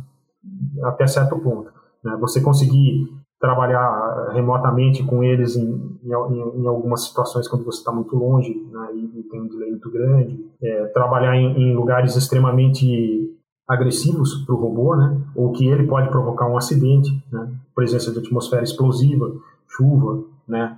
[0.85, 1.73] até certo ponto.
[2.05, 2.17] Né?
[2.21, 3.07] Você conseguir
[3.41, 8.89] trabalhar remotamente com eles em, em, em algumas situações quando você está muito longe né?
[8.95, 13.38] e, tem um delay muito grande, é, trabalhar em, em, lugares extremamente
[13.69, 15.21] agressivos para o robô, né?
[15.35, 17.49] ou que ele pode provocar um acidente, né?
[17.75, 19.31] presença de atmosfera explosiva,
[19.69, 20.77] chuva, né?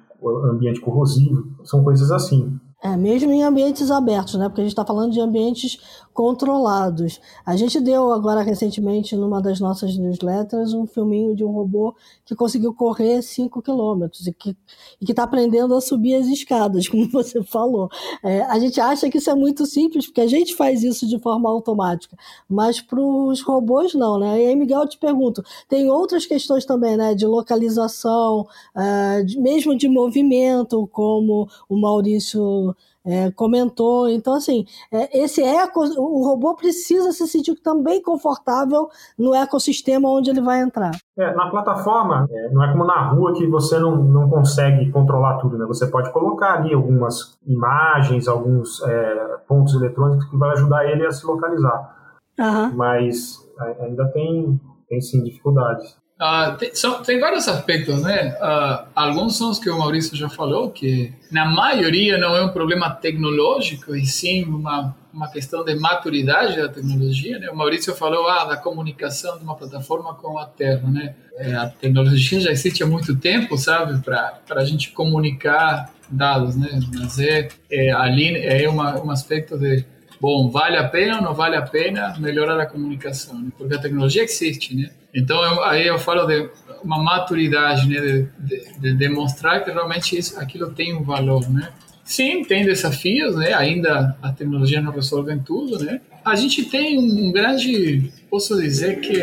[0.50, 2.58] ambiente corrosivo, são coisas assim.
[2.82, 4.48] É, mesmo em ambientes abertos, né?
[4.48, 5.78] Porque a gente está falando de ambientes
[6.20, 7.18] controlados.
[7.46, 11.94] A gente deu agora recentemente, numa das nossas newsletters, um filminho de um robô
[12.26, 14.54] que conseguiu correr 5 quilômetros e que
[15.00, 17.88] está aprendendo a subir as escadas, como você falou.
[18.22, 21.18] É, a gente acha que isso é muito simples, porque a gente faz isso de
[21.18, 22.14] forma automática.
[22.46, 24.42] Mas para os robôs, não, né?
[24.42, 27.14] E aí, Miguel, eu te pergunto: tem outras questões também, né?
[27.14, 34.08] De localização, uh, de, mesmo de movimento, como o Maurício é, comentou.
[34.08, 40.30] Então, assim, é, esse eco, o robô precisa se sentir também confortável no ecossistema onde
[40.30, 40.92] ele vai entrar.
[41.16, 45.38] É, na plataforma, é, não é como na rua que você não, não consegue controlar
[45.38, 45.66] tudo, né?
[45.66, 51.10] Você pode colocar ali algumas imagens, alguns é, pontos eletrônicos que vai ajudar ele a
[51.10, 51.96] se localizar.
[52.38, 52.74] Uhum.
[52.74, 53.38] Mas
[53.80, 54.58] ainda tem,
[54.88, 55.99] tem sim dificuldades.
[56.20, 58.36] Uh, tem, são, tem, vários aspectos, né?
[58.42, 62.50] Uh, alguns são os que o Maurício já falou, que na maioria não é um
[62.50, 67.48] problema tecnológico, e sim uma, uma questão de maturidade da tecnologia, né?
[67.48, 71.14] O Maurício falou ah, da comunicação de uma plataforma com a Terra, né?
[71.38, 73.98] É, a tecnologia já existe há muito tempo, sabe?
[74.02, 76.80] Para a gente comunicar dados, né?
[76.98, 79.86] Mas é, é ali é uma, um aspecto de
[80.20, 83.50] bom, vale a pena ou não vale a pena melhorar a comunicação, né?
[83.56, 84.90] porque a tecnologia existe, né?
[85.14, 86.48] Então eu, aí eu falo de
[86.82, 91.72] uma maturidade, né, de, de, de, demonstrar que realmente isso, aquilo tem um valor, né?
[92.04, 93.52] Sim, tem desafios, né?
[93.54, 96.00] Ainda a tecnologia não resolve tudo, né?
[96.24, 99.16] A gente tem um grande, posso dizer que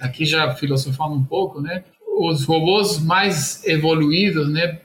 [0.00, 1.84] aqui já filosofando um pouco, né?
[2.18, 4.80] Os robôs mais evoluídos, né,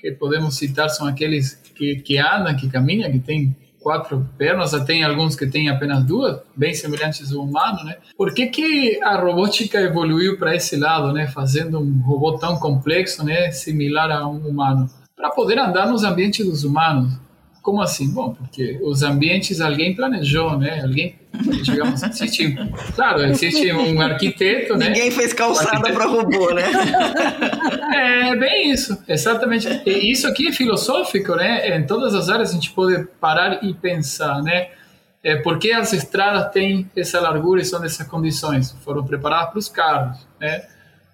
[0.00, 5.04] que podemos citar são aqueles que, que andam, que caminham, que têm quatro pernas, tem
[5.04, 7.96] alguns que têm apenas duas, bem semelhantes ao humano, né?
[8.16, 11.26] Por que, que a robótica evoluiu para esse lado, né?
[11.26, 13.50] Fazendo um robô tão complexo, né?
[13.50, 17.12] Similar a um humano, para poder andar nos ambientes dos humanos.
[17.68, 18.08] Como assim?
[18.08, 20.80] Bom, porque os ambientes alguém planejou, né?
[20.82, 21.18] Alguém,
[21.62, 22.56] digamos, existe,
[22.96, 24.86] claro, existe um arquiteto, né?
[24.86, 26.62] Ninguém fez calçada para robô, né?
[28.32, 29.68] é bem isso, exatamente.
[29.84, 31.76] E isso aqui é filosófico, né?
[31.76, 34.68] Em todas as áreas a gente pode parar e pensar, né?
[35.22, 38.74] É, por que as estradas têm essa largura e são dessas condições?
[38.82, 40.62] Foram preparadas para os carros, né?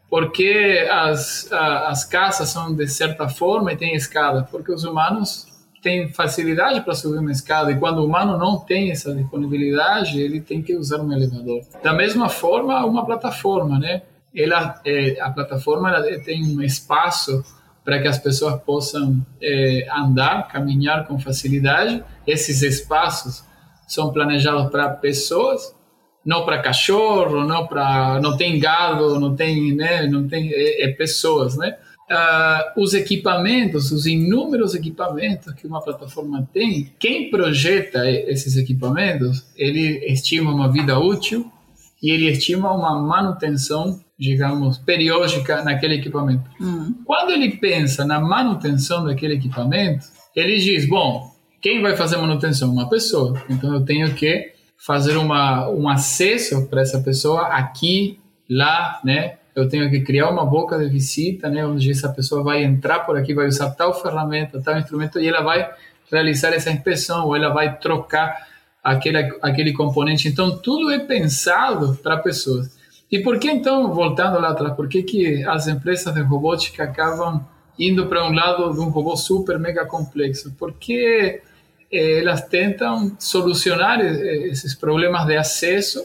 [0.09, 4.47] Porque as, as casas são de certa forma e tem escada?
[4.49, 5.53] Porque os humanos
[5.85, 10.41] tem facilidade para subir uma escada e quando o humano não tem essa disponibilidade, ele
[10.41, 11.61] tem que usar um elevador.
[11.83, 14.01] Da mesma forma, uma plataforma, né?
[14.35, 15.93] Ela, é, a plataforma
[16.25, 17.45] tem um espaço
[17.85, 22.03] para que as pessoas possam é, andar, caminhar com facilidade.
[22.27, 23.45] Esses espaços
[23.87, 25.77] são planejados para pessoas,
[26.25, 30.89] não para cachorro, não para não tem gado, não tem, né, não tem é, é
[30.89, 31.77] pessoas, né?
[32.11, 40.05] Uh, os equipamentos, os inúmeros equipamentos que uma plataforma tem, quem projeta esses equipamentos, ele
[40.07, 41.51] estima uma vida útil
[42.03, 46.45] e ele estima uma manutenção, digamos, periódica naquele equipamento.
[46.61, 46.95] Uhum.
[47.05, 51.33] Quando ele pensa na manutenção daquele equipamento, ele diz: bom,
[51.63, 52.71] quem vai fazer manutenção?
[52.71, 53.43] Uma pessoa.
[53.49, 54.53] Então eu tenho que
[54.85, 58.19] fazer uma, um acesso para essa pessoa aqui,
[58.51, 59.39] lá, né?
[59.55, 63.17] Eu tenho que criar uma boca de visita, né, onde essa pessoa vai entrar por
[63.17, 65.71] aqui, vai usar tal ferramenta, tal instrumento e ela vai
[66.11, 68.49] realizar essa inspeção ou ela vai trocar
[68.83, 70.29] aquele aquele componente.
[70.29, 72.77] Então tudo é pensado para pessoas.
[73.11, 77.47] E por que então, voltando lá atrás, por que que as empresas de robótica acabam
[77.79, 80.53] indo para um lado de um robô super mega complexo?
[80.59, 81.41] Porque
[81.93, 86.05] eh, elas tentam solucionar eh, esses problemas de acesso,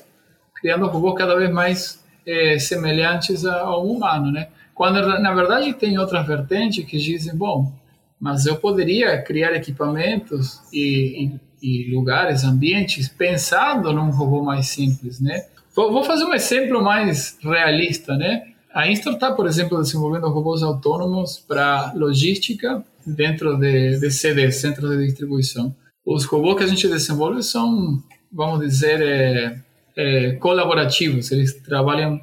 [0.54, 4.48] criando robôs cada vez mais eh, semelhantes ao humano, né?
[4.74, 7.72] Quando na verdade tem outras vertentes que dizem, bom,
[8.20, 15.20] mas eu poderia criar equipamentos e, e, e lugares, ambientes pensando num robô mais simples,
[15.20, 15.46] né?
[15.76, 18.48] Vou, fazer um exemplo mais realista, né?
[18.74, 25.06] A Instor está, por exemplo, desenvolvendo robôs autônomos para logística dentro de, de centros de
[25.06, 25.74] distribuição.
[26.06, 28.02] Os robôs que a gente desenvolve são,
[28.32, 29.60] vamos dizer, é,
[30.00, 31.30] é, colaborativos.
[31.30, 32.22] Eles trabalham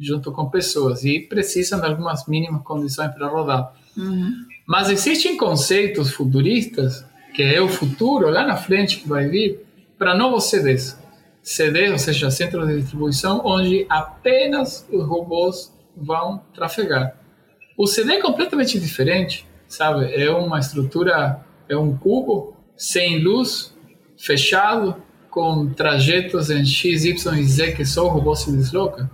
[0.00, 3.74] junto com pessoas e precisam de algumas mínimas condições para rodar.
[3.94, 4.32] Uhum.
[4.66, 7.04] Mas existem conceitos futuristas,
[7.34, 9.60] que é o futuro lá na frente que vai vir,
[9.98, 10.98] para novos CDs.
[11.42, 17.14] CD, ou seja, centro de distribuição, onde apenas os robôs vão trafegar.
[17.76, 20.12] O CD é completamente diferente, sabe?
[20.14, 23.74] É uma estrutura, é um cubo sem luz,
[24.16, 25.02] fechado,
[25.38, 29.08] com trajetos em X, Y e Z que só o robô se desloca.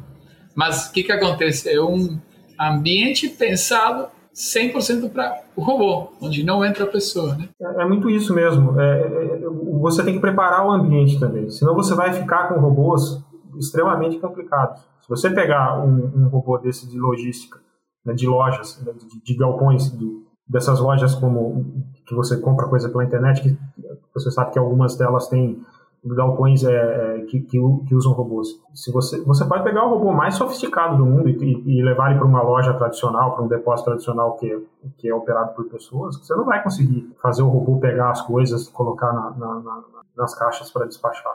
[0.55, 1.69] Mas o que, que acontece?
[1.69, 2.19] É um
[2.59, 7.35] ambiente pensado 100% para o robô, onde não entra a pessoa.
[7.35, 7.51] Né?
[7.61, 8.81] É, é muito isso mesmo.
[8.81, 9.41] É, é,
[9.83, 13.23] você tem que preparar o ambiente também, senão você vai ficar com robôs
[13.59, 14.81] extremamente complicados.
[15.03, 17.61] Se você pegar um, um robô desse de logística,
[18.03, 22.89] né, de lojas, né, de, de, galpões, do, dessas lojas como que você compra coisa
[22.89, 23.59] pela internet, que
[24.15, 25.63] você sabe que algumas delas têm
[26.13, 28.49] galpões é, é, que, que, que, usam robôs.
[28.75, 32.19] Se você, você pode pegar o robô mais sofisticado do mundo e, e levar ele
[32.19, 34.67] para uma loja tradicional, para um depósito tradicional que,
[34.99, 38.67] que é operado por pessoas, você não vai conseguir fazer o robô pegar as coisas
[38.67, 39.85] e colocar na, na, na,
[40.17, 41.33] nas caixas para despachar.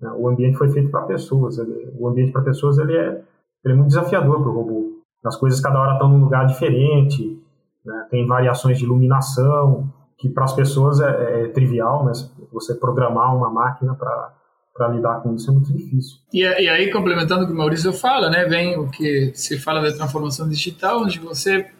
[0.00, 0.12] Né?
[0.16, 1.58] O ambiente foi feito para pessoas.
[1.58, 3.22] Ele, o ambiente para pessoas ele é,
[3.64, 4.92] ele é muito desafiador para o robô.
[5.24, 7.42] As coisas cada hora estão num lugar diferente,
[7.84, 8.06] né?
[8.10, 9.90] tem variações de iluminação,
[10.24, 14.32] que para as pessoas é, é, trivial, mas você programar uma máquina para
[14.74, 16.18] para lidar com isso é muito difícil.
[16.32, 19.80] E, e, aí, complementando o que o Maurício fala, né, vem o que se fala
[19.80, 21.70] da transformação digital, onde você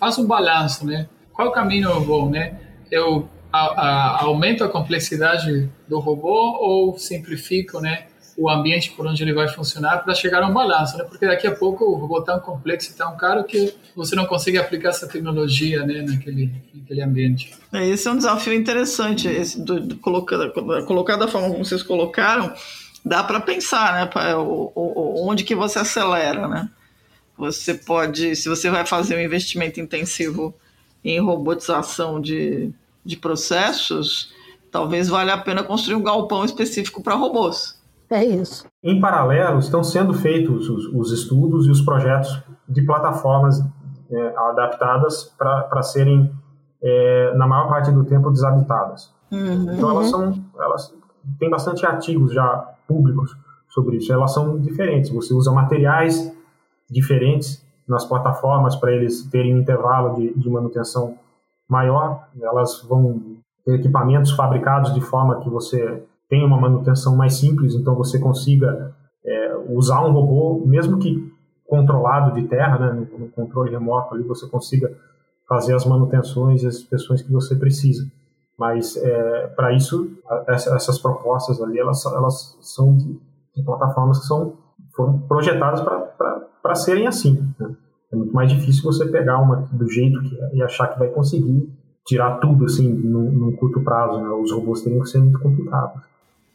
[0.00, 1.10] faz um balanço, né?
[1.30, 2.58] Qual caminho eu vou, né?
[2.90, 8.06] Eu a, a, aumento a complexidade do robô ou simplifico, né?
[8.38, 11.02] O ambiente por onde ele vai funcionar para chegar a um balanço, né?
[11.02, 14.56] Porque daqui a pouco o robô tão complexo e tão caro que você não consegue
[14.56, 17.52] aplicar essa tecnologia, né, naquele, naquele ambiente.
[17.72, 20.50] É, esse é um desafio interessante, esse do, do, colocar,
[20.86, 22.54] colocar da forma como vocês colocaram,
[23.04, 26.70] dá para pensar, né, pra, o, o, onde que você acelera, né?
[27.36, 30.54] Você pode, se você vai fazer um investimento intensivo
[31.04, 32.70] em robotização de,
[33.04, 34.32] de processos,
[34.70, 37.77] talvez valha a pena construir um galpão específico para robôs
[38.10, 38.66] é isso.
[38.82, 43.60] Em paralelo, estão sendo feitos os, os estudos e os projetos de plataformas
[44.10, 46.32] é, adaptadas para serem,
[46.82, 49.12] é, na maior parte do tempo, desabitadas.
[49.30, 49.74] Uhum.
[49.74, 50.32] Então, elas são.
[50.58, 50.94] Elas
[51.38, 53.36] têm bastante artigos já públicos
[53.68, 54.12] sobre isso.
[54.12, 55.10] Elas são diferentes.
[55.10, 56.32] Você usa materiais
[56.90, 61.18] diferentes nas plataformas para eles terem um intervalo de, de manutenção
[61.68, 62.26] maior.
[62.40, 63.20] Elas vão
[63.64, 68.94] ter equipamentos fabricados de forma que você tenha uma manutenção mais simples, então você consiga
[69.24, 71.32] é, usar um robô, mesmo que
[71.66, 74.90] controlado de terra, né, no, no, controle remoto ali, você consiga
[75.48, 78.06] fazer as manutenções e as inspeções que você precisa.
[78.58, 80.10] Mas é, para isso,
[80.48, 83.18] essa, essas propostas ali, elas, elas são de,
[83.54, 84.56] de plataformas que são,
[84.94, 87.34] foram projetadas para serem assim.
[87.58, 87.76] Né?
[88.12, 91.08] É muito mais difícil você pegar uma do jeito que é e achar que vai
[91.08, 91.70] conseguir
[92.06, 94.20] tirar tudo assim num, num curto prazo.
[94.20, 94.28] Né?
[94.30, 96.02] Os robôs teriam que ser muito complicados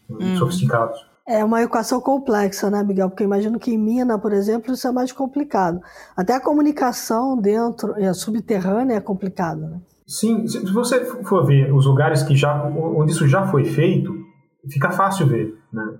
[0.10, 0.36] uhum.
[0.38, 0.98] sofisticados.
[1.26, 3.10] É uma equação complexa, né, Miguel?
[3.10, 5.80] Porque imagino que em Mina, por exemplo, isso é mais complicado.
[6.18, 9.82] Até a comunicação dentro, é, subterrânea é complicada, né?
[10.06, 14.14] Sim, se você for ver os lugares que já, onde isso já foi feito,
[14.70, 15.58] fica fácil ver.
[15.72, 15.98] Né?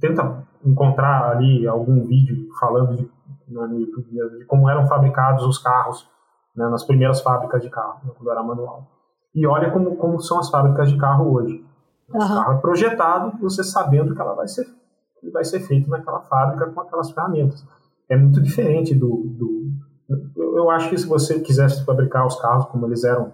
[0.00, 3.08] Tenta encontrar ali algum vídeo falando de,
[3.48, 6.08] no YouTube de como eram fabricados os carros
[6.56, 8.88] né, nas primeiras fábricas de carro, né, quando era manual.
[9.34, 11.64] E olha como, como são as fábricas de carro hoje.
[12.08, 12.16] Uhum.
[12.16, 14.66] O carro é projetado, você sabendo que ela vai ser,
[15.32, 17.64] vai ser feito naquela fábrica com aquelas ferramentas.
[18.08, 19.66] É muito diferente do, do.
[20.36, 23.32] Eu acho que se você quisesse fabricar os carros como eles eram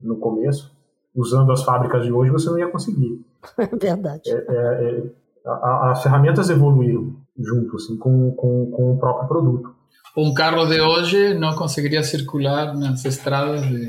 [0.00, 0.74] no começo,
[1.14, 3.24] usando as fábricas de hoje, você não ia conseguir.
[3.58, 4.28] É verdade.
[4.28, 5.12] É, é, é,
[5.46, 9.74] a, as ferramentas evoluíram junto assim, com, com, com o próprio produto.
[10.16, 13.86] Um carro de hoje não conseguiria circular nas estradas de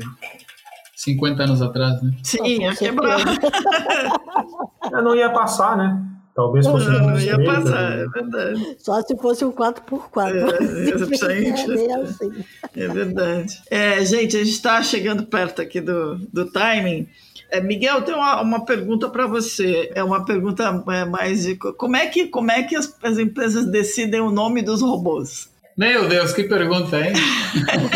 [0.98, 2.10] 50 anos atrás, né?
[2.24, 3.20] Sim, ia quebrar.
[4.90, 6.04] não ia passar, né?
[6.34, 8.02] Talvez fosse não, não ia passar, né?
[8.02, 8.76] é verdade.
[8.78, 10.34] Só se fosse um 4x4.
[10.34, 10.38] É,
[11.86, 12.44] é, assim.
[12.74, 13.62] é verdade.
[13.70, 17.08] É, gente, a gente está chegando perto aqui do, do timing.
[17.48, 19.92] É, Miguel, tem uma, uma pergunta para você.
[19.94, 23.66] É uma pergunta é, mais de como é que, como é que as, as empresas
[23.70, 25.48] decidem o nome dos robôs?
[25.78, 27.12] Meu Deus, que pergunta, hein?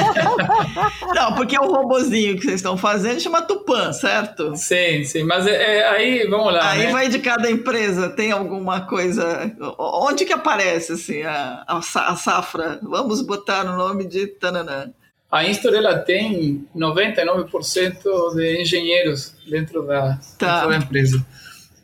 [1.16, 4.54] Não, porque o robozinho que vocês estão fazendo chama Tupan, certo?
[4.54, 6.70] Sim, sim, mas é, é, aí, vamos lá.
[6.70, 6.92] Aí né?
[6.92, 9.52] vai de cada empresa, tem alguma coisa.
[9.76, 12.78] Onde que aparece assim, a, a, a safra?
[12.80, 14.92] Vamos botar o nome de Tananã.
[15.28, 20.60] A Instor ela tem 99% de engenheiros dentro da, tá.
[20.60, 21.26] dentro da empresa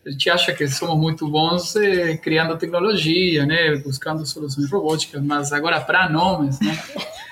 [0.09, 5.53] a gente acha que somos muito bons eh, criando tecnologia, né, buscando soluções robóticas, mas
[5.53, 6.83] agora para nomes, né?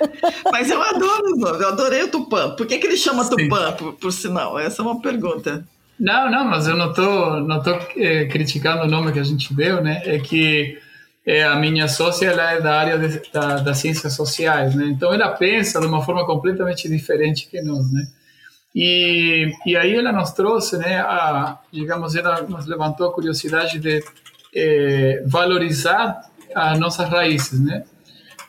[0.52, 2.54] mas eu adoro os nomes, eu adorei o Tupã.
[2.54, 3.30] Por que, que ele chama Sim.
[3.30, 4.58] Tupã, por, por, sinal?
[4.58, 5.66] Essa é uma pergunta.
[5.98, 9.54] Não, não, mas eu não estou não tô, é, criticando o nome que a gente
[9.54, 10.02] deu, né?
[10.04, 10.78] É que
[11.24, 14.84] é, a minha sócia ela é da área de, da, das ciências sociais, né?
[14.88, 18.06] Então ela pensa de uma forma completamente diferente que nós, né?
[18.78, 24.04] E, e aí ela nos trouxe, né, a, digamos, ela nos levantou a curiosidade de
[24.54, 26.20] é, valorizar
[26.54, 27.84] as nossas raízes, né?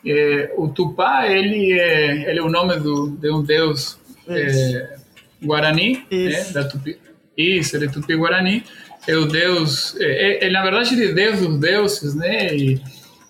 [0.05, 3.97] É, o Tupá, ele é, ele é o nome do, de um deus
[4.27, 4.97] é,
[5.41, 6.99] guarani, né, da Tupi,
[7.37, 8.65] isso, ele é Tupi-Guarani,
[9.07, 12.53] é o deus, é, é, na verdade, ele é deus dos deuses, né?
[12.53, 12.81] E,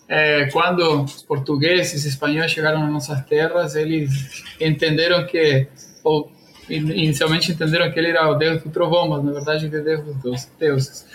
[0.09, 5.67] é, quando os portugueses e espanhóis chegaram nas nossas terras, eles entenderam que,
[6.03, 6.31] ou
[6.69, 10.15] inicialmente entenderam que ele era o deus do trovão, mas na verdade ele é deus
[10.17, 11.05] dos deuses.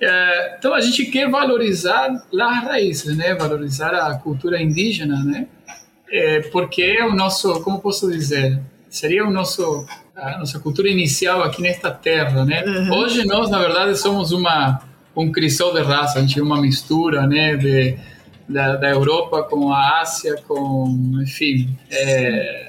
[0.00, 3.34] É, então a gente quer valorizar as raízes, né?
[3.34, 5.46] Valorizar a cultura indígena, né?
[6.10, 11.42] É, porque é o nosso, como posso dizer, seria o nosso a nossa cultura inicial
[11.42, 12.64] aqui nesta terra, né?
[12.64, 12.98] Uhum.
[12.98, 14.82] Hoje nós na verdade somos uma
[15.14, 17.56] um crisol de raça, a gente é uma mistura, né?
[17.56, 17.98] De
[18.48, 21.76] da, da Europa com a Ásia, com enfim.
[21.90, 22.65] É,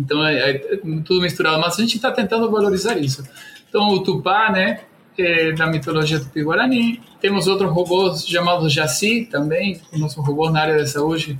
[0.00, 0.58] então é, é,
[1.04, 3.22] tudo misturado, mas a gente está tentando valorizar isso.
[3.68, 4.80] Então o Tupá, né,
[5.18, 7.00] é da mitologia tupi-guarani.
[7.20, 11.38] Temos outros robôs chamados Jaci também, o nosso robô na área da saúde,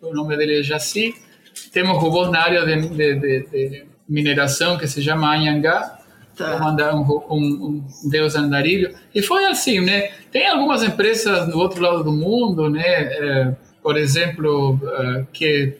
[0.00, 1.14] o nome dele é Jaci.
[1.72, 5.98] Temos robôs na área de, de, de, de mineração que se chama Anhangá,
[6.36, 6.56] tá.
[6.94, 8.94] um, um, um, deus andarilho.
[9.14, 10.10] E foi assim, né?
[10.32, 12.82] Tem algumas empresas no outro lado do mundo, né?
[12.82, 15.76] É, por exemplo, é, que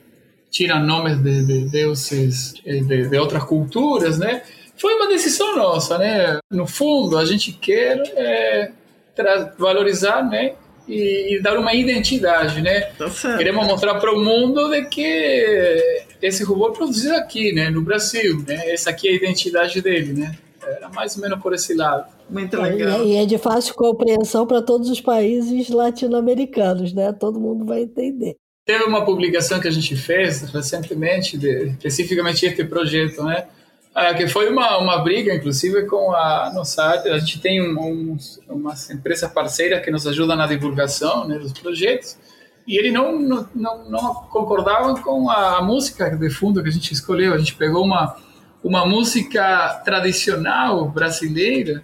[0.50, 4.42] tiram nomes de, de deuses eh, de, de, outras culturas, né?
[4.76, 6.38] Foi uma decisão nossa, né?
[6.50, 8.72] No fundo, a gente quer é,
[9.58, 10.54] valorizar, né?
[10.88, 12.80] E, e, dar uma identidade, né?
[12.98, 17.70] Tá Queremos mostrar para o mundo de que esse robô é produzido aqui, né?
[17.70, 18.72] No Brasil, né?
[18.72, 20.36] Essa aqui é a identidade dele, né?
[20.62, 22.10] Era mais ou menos por esse lado.
[22.28, 23.04] Muito é, legal.
[23.04, 27.12] E é de fácil compreensão para todos os países latino-americanos, né?
[27.12, 28.36] Todo mundo vai entender.
[28.70, 33.48] Teve uma publicação que a gente fez recentemente, de, especificamente este projeto, né?
[33.92, 37.12] Ah, que foi uma, uma briga, inclusive, com a nossa área.
[37.12, 38.16] A gente tem um, um,
[38.48, 42.16] uma empresa parceira que nos ajuda na divulgação né, dos projetos.
[42.64, 46.92] E ele não, não, não, não concordava com a música de fundo que a gente
[46.92, 47.34] escolheu.
[47.34, 48.14] A gente pegou uma,
[48.62, 51.82] uma música tradicional brasileira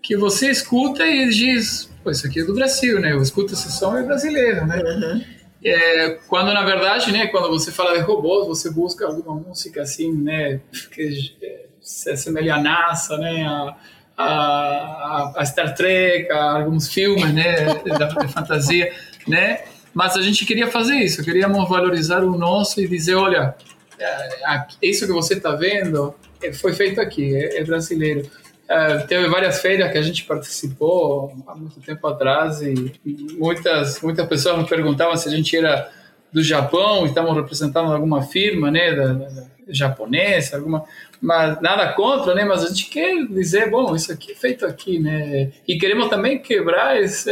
[0.00, 3.10] que você escuta e diz: Pô, isso aqui é do Brasil, né?
[3.10, 4.80] Eu escuto esse som é brasileiro, né?
[4.80, 5.31] Uhum.
[5.64, 10.12] É, quando na verdade, né, quando você fala de robôs, você busca alguma música assim,
[10.12, 10.60] né,
[10.92, 11.32] que
[11.80, 13.76] se assemelha a NASA, né, a,
[14.16, 18.92] a, a Star Trek, a alguns filmes, né, da, da fantasia,
[19.26, 19.62] né,
[19.94, 23.54] mas a gente queria fazer isso, queríamos valorizar o nosso e dizer, olha,
[23.98, 28.28] é, isso que você está vendo é, foi feito aqui, é, é brasileiro.
[28.64, 32.92] Uh, teve várias feiras que a gente participou há muito tempo atrás e
[33.36, 35.90] muitas muitas pessoas nos perguntavam se a gente era
[36.32, 40.84] do Japão e estávamos representando alguma firma, né, da, da, japonesa, alguma,
[41.20, 44.98] mas nada contra, né, mas a gente quer dizer, bom, isso aqui é feito aqui,
[44.98, 47.30] né, e queremos também quebrar esse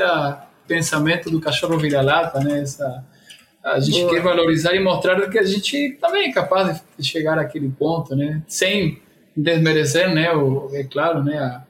[0.69, 3.05] pensamento do cachorro vira-lata, né, essa
[3.63, 4.11] a gente Boa.
[4.11, 8.43] quer valorizar e mostrar que a gente também é capaz de chegar àquele ponto, né,
[8.47, 9.01] sem
[9.37, 11.63] desmerecer, né, o, é claro, né, a,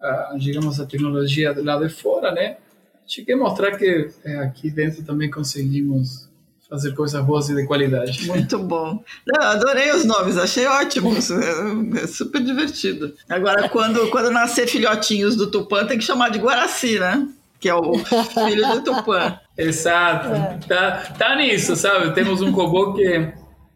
[0.00, 2.56] a, digamos, a tecnologia lá de fora, né,
[2.96, 6.28] a gente quer mostrar que é, aqui dentro também conseguimos
[6.68, 8.26] fazer coisas boas e de qualidade.
[8.26, 9.02] Muito bom.
[9.26, 13.14] Não, adorei os nomes, achei ótimos, é, é super divertido.
[13.28, 17.26] Agora, quando, quando nascer filhotinhos do Tupã, tem que chamar de Guaraci, né?
[17.58, 19.40] Que é o filho do Tupã.
[19.56, 20.28] Exato.
[20.28, 20.58] É.
[20.68, 22.14] Tá, tá nisso, sabe?
[22.14, 23.32] Temos um robô que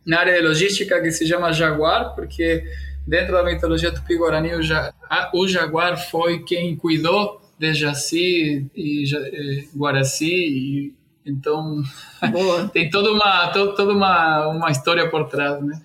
[0.07, 2.63] na área de logística que se chama Jaguar, porque
[3.07, 4.93] dentro da mitologia tupi-guarani o, ja,
[5.35, 10.95] o Jaguar foi quem cuidou de Jaci e, e Guaraci e
[11.25, 11.83] então
[12.73, 15.81] tem toda uma toda uma, uma história por trás, né?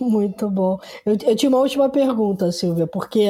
[0.00, 0.78] Muito bom.
[1.04, 3.28] Eu, eu tinha uma última pergunta, Silvia, porque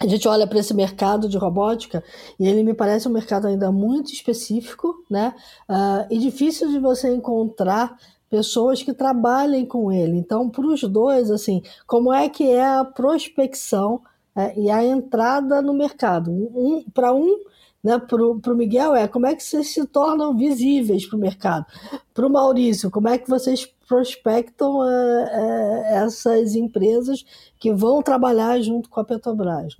[0.00, 2.02] a gente olha para esse mercado de robótica
[2.38, 5.34] e ele me parece um mercado ainda muito específico, né?
[5.68, 7.96] Uh, e difícil de você encontrar
[8.30, 10.16] pessoas que trabalhem com ele.
[10.16, 14.00] Então, para os dois, assim, como é que é a prospecção
[14.36, 16.30] é, e a entrada no mercado?
[16.30, 17.40] Um, para um,
[17.82, 21.66] né, para o Miguel, é como é que vocês se tornam visíveis para o mercado?
[22.14, 27.24] Para o Maurício, como é que vocês prospectam é, é, essas empresas
[27.58, 29.76] que vão trabalhar junto com a Petrobras?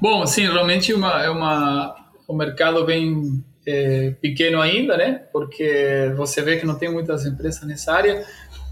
[0.00, 1.94] Bom, sim, realmente uma, é uma,
[2.28, 5.22] um mercado bem é, pequeno ainda, né?
[5.32, 8.24] Porque você vê que não tem muitas empresas nessa área,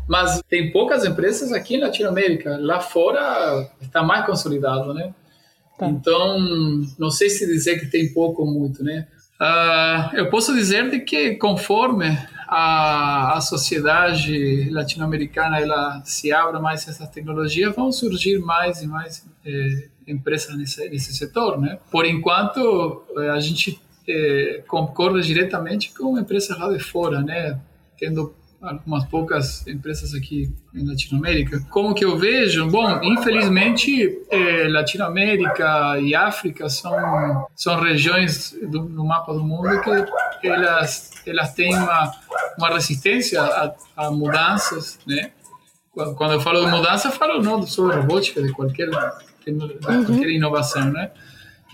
[0.08, 2.58] mas tem poucas empresas aqui em Latinoamérica.
[2.58, 5.14] Lá fora está mais consolidado, né?
[5.78, 5.86] Tá.
[5.86, 6.38] Então,
[6.98, 9.06] não sei se dizer que tem pouco ou muito, né?
[9.40, 12.06] Uh, eu posso dizer de que conforme
[12.46, 18.88] a, a sociedade latino-americana ela se abra mais a essa tecnologia, vão surgir mais e
[18.88, 21.78] mais eh, empresas nesse, nesse setor, né?
[21.92, 23.80] Por enquanto, eh, a gente
[24.10, 27.58] eh, concorre diretamente com empresas lá de fora, né?
[27.98, 31.60] Tendo algumas poucas empresas aqui em Latinoamérica.
[31.70, 32.68] Como que eu vejo?
[32.68, 39.68] Bom, infelizmente, eh, Latinoamérica e África são são regiões do, no mapa do mundo
[40.40, 42.12] que elas elas têm uma
[42.58, 45.32] uma resistência a, a mudanças, né?
[45.92, 48.88] Quando eu falo de mudança, eu falo não só de robótica, de qualquer
[49.44, 49.52] de
[49.82, 51.10] qualquer inovação, né?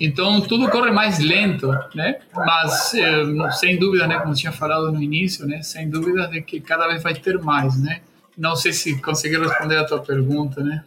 [0.01, 2.19] Então tudo corre mais lento, né?
[2.35, 6.61] Mas eh, sem dúvida, né, como tinha falado no início, né, sem dúvida de que
[6.61, 8.01] cada vez vai ter mais, né?
[8.37, 10.85] Não sei se consegui responder a tua pergunta, né?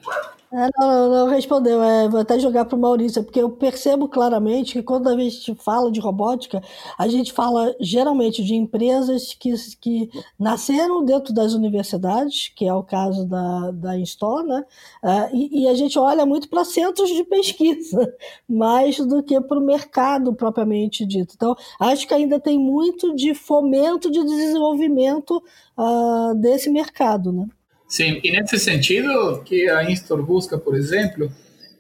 [0.52, 1.82] É, não, não, respondeu.
[1.84, 5.54] É, vou até jogar para o Maurício, porque eu percebo claramente que quando a gente
[5.54, 6.60] fala de robótica,
[6.98, 12.82] a gente fala geralmente de empresas que, que nasceram dentro das universidades, que é o
[12.82, 14.66] caso da, da Instore, né?
[15.04, 18.12] É, e, e, a gente olha muito para centros de pesquisa,
[18.50, 21.36] mais do que para o mercado propriamente dito.
[21.36, 25.44] Então, acho que ainda tem muito de fomento de desenvolvimento
[25.78, 27.48] uh, desse mercado, né?
[27.90, 31.30] Sim, e nesse sentido que a Instor busca, por exemplo,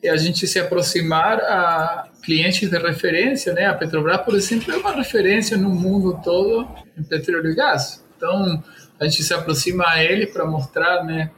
[0.02, 3.68] é a gente se aproximar a clientes de referência, né?
[3.68, 8.04] A Petrobras, por exemplo, é uma referência no mundo todo em petróleo e gás.
[8.18, 8.64] Então,
[9.00, 11.30] a gente se aproxima a ele para mostrar, né?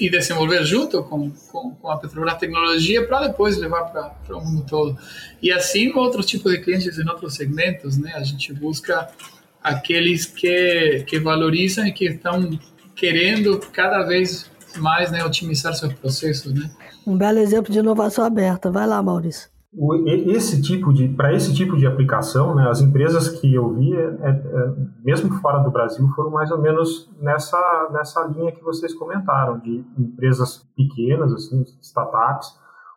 [0.00, 4.66] E desenvolver junto com, com, com a Petrobras tecnologia para depois levar para o mundo
[4.68, 4.98] todo.
[5.40, 8.12] E assim, outros tipos de clientes em outros segmentos, né?
[8.16, 9.08] A gente busca
[9.62, 12.58] aqueles que, que valorizam e que estão
[13.00, 16.52] querendo cada vez mais né, otimizar seus processos.
[16.52, 16.70] Né?
[17.06, 18.70] Um belo exemplo de inovação aberta.
[18.70, 19.48] Vai lá, Maurício.
[20.26, 24.28] Esse tipo de, para esse tipo de aplicação, né, as empresas que eu vi, é,
[24.28, 24.72] é,
[25.02, 29.84] mesmo fora do Brasil, foram mais ou menos nessa, nessa linha que vocês comentaram, de
[29.96, 32.48] empresas pequenas, assim, startups,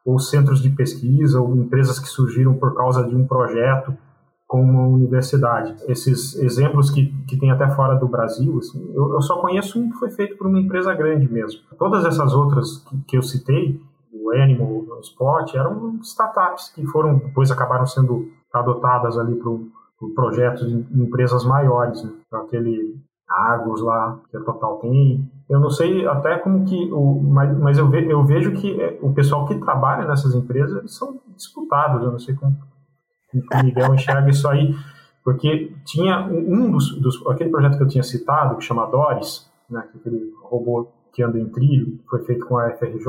[0.03, 3.95] ou centros de pesquisa, ou empresas que surgiram por causa de um projeto
[4.53, 5.75] com uma universidade.
[5.87, 9.89] Esses exemplos que, que tem até fora do Brasil, assim, eu, eu, só conheço um
[9.89, 11.59] que foi feito por uma empresa grande mesmo.
[11.75, 13.81] Todas essas outras que, que eu citei,
[14.13, 19.51] o Animal, o Spot, eram startups que foram, depois acabaram sendo adotadas ali para
[19.97, 22.11] pro projetos de empresas maiores, né?
[22.33, 22.95] aquele
[23.27, 25.27] Argos lá, que a Total tem.
[25.49, 28.99] Eu não sei até como que, o, mas, mas eu, ve, eu vejo que é,
[29.01, 32.55] o pessoal que trabalha nessas empresas eles são disputados, eu não sei como
[33.33, 34.73] o Miguel enxerga isso aí,
[35.23, 39.83] porque tinha um dos, dos, aquele projeto que eu tinha citado, que chama Doris, né,
[39.95, 43.07] aquele robô que anda em trilho, foi feito com a FRJ,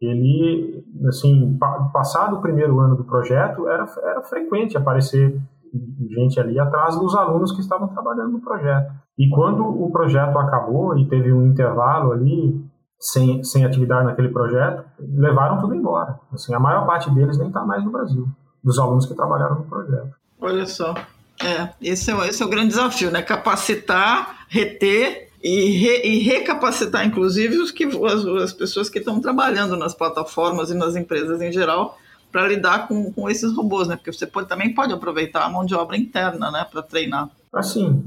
[0.00, 1.56] ele, assim,
[1.92, 5.40] passado o primeiro ano do projeto, era, era frequente aparecer
[6.10, 8.92] gente ali atrás dos alunos que estavam trabalhando no projeto.
[9.18, 12.60] E quando o projeto acabou e teve um intervalo ali,
[12.98, 16.18] sem, sem atividade naquele projeto, levaram tudo embora.
[16.32, 18.26] Assim, a maior parte deles nem está mais no Brasil
[18.66, 20.10] dos alunos que trabalharam no projeto.
[20.40, 20.92] Olha só.
[21.40, 23.22] É, esse é, esse é o grande desafio, né?
[23.22, 29.76] Capacitar, reter e, re, e recapacitar, inclusive, os que, as, as pessoas que estão trabalhando
[29.76, 31.96] nas plataformas e nas empresas em geral
[32.32, 33.94] para lidar com, com esses robôs, né?
[33.94, 36.66] Porque você pode, também pode aproveitar a mão de obra interna, né?
[36.68, 37.30] Para treinar.
[37.54, 38.04] Assim,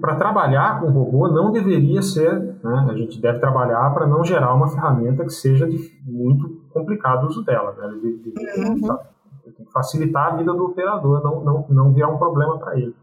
[0.00, 2.32] para trabalhar com robô não deveria ser,
[2.62, 2.86] né?
[2.88, 7.26] A gente deve trabalhar para não gerar uma ferramenta que seja de, muito complicado o
[7.26, 7.88] uso dela, né?
[8.00, 8.98] Deve, deve, uhum.
[9.50, 12.94] Tem que facilitar a vida do operador, não, não, não virar um problema para ele.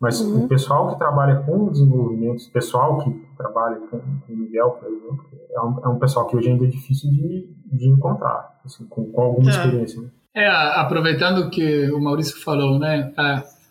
[0.00, 0.44] Mas uhum.
[0.44, 4.88] o pessoal que trabalha com desenvolvimento, o pessoal que trabalha com, com o Miguel, por
[4.88, 8.86] exemplo, é um, é um, pessoal que hoje ainda é difícil de, de encontrar, assim,
[8.86, 9.54] com, com alguma é.
[9.54, 10.00] experiência.
[10.00, 10.08] Né?
[10.34, 13.12] É, aproveitando o que o Maurício falou, né?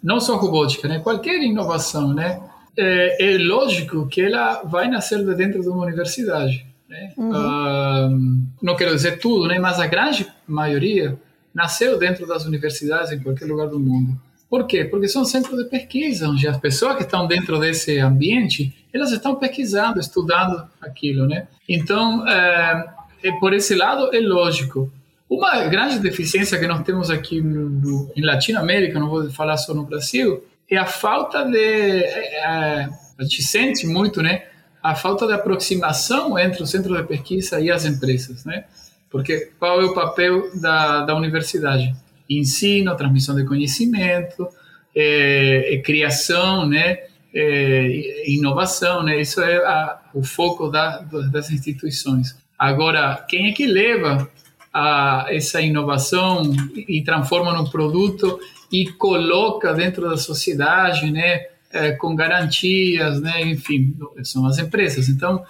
[0.03, 0.99] não só robótica, né?
[0.99, 2.41] Qualquer inovação, né?
[2.77, 6.65] É, é, lógico que ela vai nascer de dentro de uma universidade.
[6.87, 7.13] Né?
[7.17, 7.29] Uhum.
[7.29, 9.59] Uh, não quero dizer tudo, né?
[9.59, 11.19] Mas a grande maioria
[11.53, 14.19] nasceu dentro das universidades em qualquer lugar do mundo.
[14.49, 14.83] Por quê?
[14.83, 19.35] Porque são centros de pesquisa, onde as pessoas que estão dentro desse ambiente, elas estão
[19.35, 21.47] pesquisando, estudando aquilo, né?
[21.67, 22.85] Então, é,
[23.23, 24.91] é por esse lado é lógico.
[25.29, 29.83] Uma grande deficiência que nós temos aqui no, em Latinoamérica, não vou falar só no
[29.83, 32.03] Brasil, é a falta de.
[32.03, 32.89] É,
[33.19, 34.45] a gente sente muito, né?
[34.81, 38.63] A falta de aproximação entre o centro de pesquisa e as empresas, né?
[39.09, 41.93] Porque qual é o papel da, da universidade?
[42.29, 44.47] Ensino, transmissão de conhecimento,
[44.95, 46.99] é, é criação, né?
[47.33, 49.19] É, inovação, né?
[49.19, 50.99] Isso é a, o foco da,
[51.31, 52.35] das instituições.
[52.57, 54.29] Agora, quem é que leva
[54.73, 56.43] a essa inovação
[56.75, 58.39] e transforma num produto
[58.71, 65.09] e coloca dentro da sociedade, né, é, com garantias, né, enfim, são as empresas.
[65.09, 65.43] Então,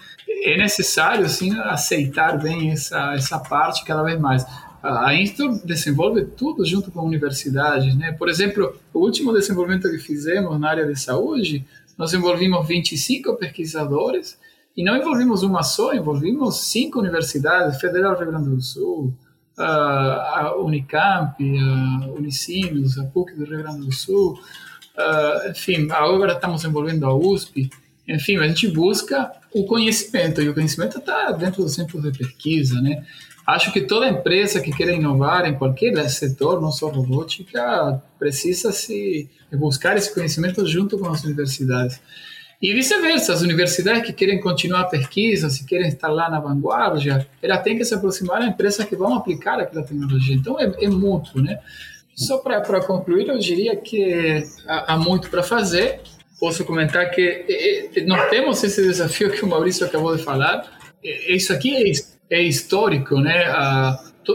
[0.44, 4.46] é necessário, sim, aceitar bem essa, essa parte cada vez mais.
[4.82, 8.14] A Instor desenvolve tudo junto com a universidade, né?
[8.14, 11.66] Por exemplo, o último desenvolvimento que fizemos na área de saúde,
[11.98, 14.38] nós envolvimos 25 pesquisadores
[14.76, 19.14] e não envolvimos uma só, envolvimos cinco universidades, Federal do Rio Grande do Sul,
[19.58, 24.40] a Unicamp, a Unicinos, a PUC do Rio Grande do Sul,
[25.50, 27.70] enfim, agora estamos envolvendo a USP,
[28.10, 32.82] enfim, a gente busca o conhecimento, e o conhecimento está dentro do centro de pesquisa,
[32.82, 33.04] né?
[33.46, 39.28] Acho que toda empresa que queira inovar em qualquer setor, não só robótica, precisa se
[39.52, 42.00] buscar esse conhecimento junto com as universidades.
[42.62, 47.26] E vice-versa, as universidades que querem continuar a pesquisa, se querem estar lá na vanguarda,
[47.42, 50.36] ela tem que se aproximar a empresas que vão aplicar aquela tecnologia.
[50.36, 51.60] Então, é, é mútuo, né?
[52.14, 56.02] Só para concluir, eu diria que há, há muito para fazer.
[56.40, 60.64] Posso comentar que nós temos esse desafio que o Maurício acabou de falar.
[61.04, 61.76] Isso aqui
[62.30, 63.46] é, é histórico, né?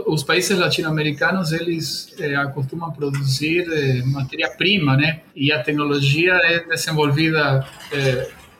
[0.06, 5.20] Os países latino-americanos eles acostumam produzir é, matéria-prima, né?
[5.34, 7.66] E a tecnologia é desenvolvida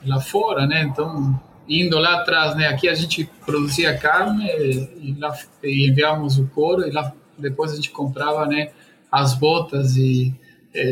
[0.07, 0.83] lá fora, né?
[0.83, 1.39] Então,
[1.69, 2.69] indo lá atrás, né?
[2.69, 7.77] Aqui a gente produzia carne e, lá, e enviávamos o couro e lá depois a
[7.77, 8.71] gente comprava, né?
[9.11, 10.35] As botas e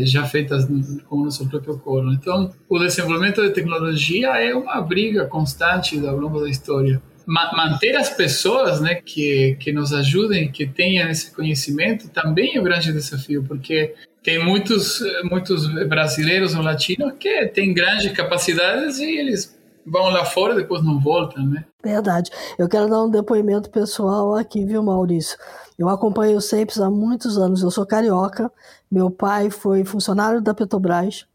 [0.05, 0.67] já feitas
[1.09, 2.13] com o nosso próprio couro.
[2.13, 8.11] Então, o desenvolvimento de tecnologia é uma briga constante ao longo da história manter as
[8.11, 13.45] pessoas né, que, que nos ajudem, que tenham esse conhecimento, também é um grande desafio,
[13.47, 20.25] porque tem muitos, muitos brasileiros ou latinos que têm grandes capacidades e eles vão lá
[20.25, 21.65] fora e depois não voltam, né?
[21.83, 22.31] Verdade.
[22.57, 25.37] Eu quero dar um depoimento pessoal aqui, viu, Maurício?
[25.83, 27.61] Eu acompanho o SEIPS há muitos anos.
[27.61, 28.53] Eu sou carioca.
[28.89, 31.27] Meu pai foi funcionário da Petrobras.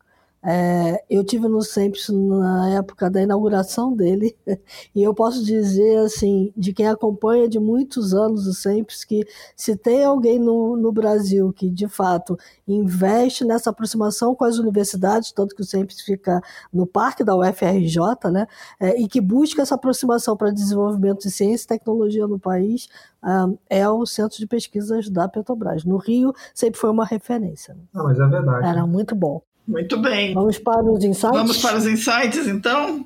[0.44, 4.36] É, eu tive no Sempre na época da inauguração dele
[4.96, 9.76] e eu posso dizer assim de quem acompanha de muitos anos o Sempre que se
[9.76, 15.56] tem alguém no, no Brasil que de fato investe nessa aproximação com as universidades, tanto
[15.56, 17.98] que o Sempre fica no parque da UFRJ,
[18.32, 18.48] né,
[18.80, 22.88] é, e que busca essa aproximação para desenvolvimento de ciência e tecnologia no país,
[23.22, 25.84] ah, é o Centro de Pesquisas da Petrobras.
[25.84, 27.76] No Rio sempre foi uma referência.
[27.94, 28.66] Não, mas é verdade.
[28.66, 29.42] Era muito bom.
[29.68, 30.34] Muito bem.
[30.34, 31.38] Vamos para os insights?
[31.38, 33.06] Vamos para os insights, então?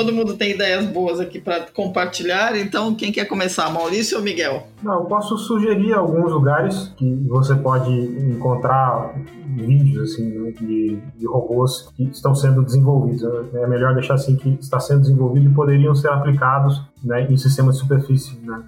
[0.00, 4.66] Todo mundo tem ideias boas aqui para compartilhar, então quem quer começar, Maurício ou Miguel?
[4.82, 9.14] Não, eu posso sugerir alguns lugares que você pode encontrar
[9.54, 13.22] vídeos assim né, de, de, robôs que estão sendo desenvolvidos.
[13.52, 17.74] É melhor deixar assim que está sendo desenvolvido e poderiam ser aplicados né, em sistemas
[17.74, 18.62] de superfície, né,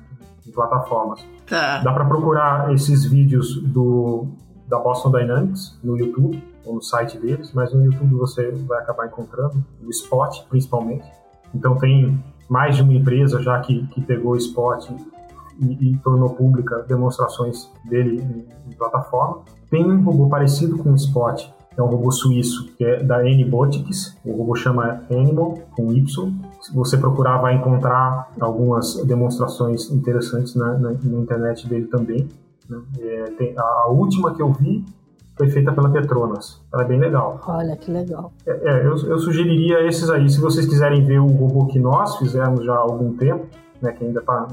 [0.47, 1.25] em plataformas.
[1.47, 1.79] Tá.
[1.79, 4.27] Dá para procurar esses vídeos do
[4.69, 9.07] da Boston Dynamics no YouTube ou no site deles, mas no YouTube você vai acabar
[9.07, 11.22] encontrando o Spot, principalmente.
[11.55, 14.91] Então tem mais de uma empresa já que, que pegou o Spot
[15.61, 19.41] e, e tornou pública demonstrações dele em, em, plataforma.
[19.71, 24.19] Tem um robô parecido com o Spot, é um robô suíço, que é da Anybotics,
[24.25, 26.33] o robô chama Animal, com Y.
[26.61, 32.29] Se você procurar, vai encontrar algumas demonstrações interessantes na, na, na internet dele também.
[32.69, 32.83] Né?
[33.01, 34.85] É, tem, a última que eu vi
[35.43, 36.61] foi feita pela Petronas.
[36.73, 37.41] Ela é bem legal.
[37.49, 38.33] Olha que legal.
[38.47, 40.31] É, é eu, eu, sugeriria esses aí.
[40.31, 43.47] Se vocês quiserem ver o robô que nós fizemos já há algum tempo,
[43.81, 44.47] né, que ainda está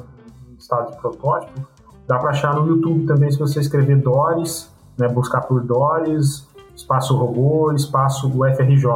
[0.49, 1.61] em estado de protótipo,
[2.07, 7.15] dá para achar no YouTube também se você escrever Doris, né, buscar por Doris, espaço
[7.15, 8.87] robô, espaço UFRJ.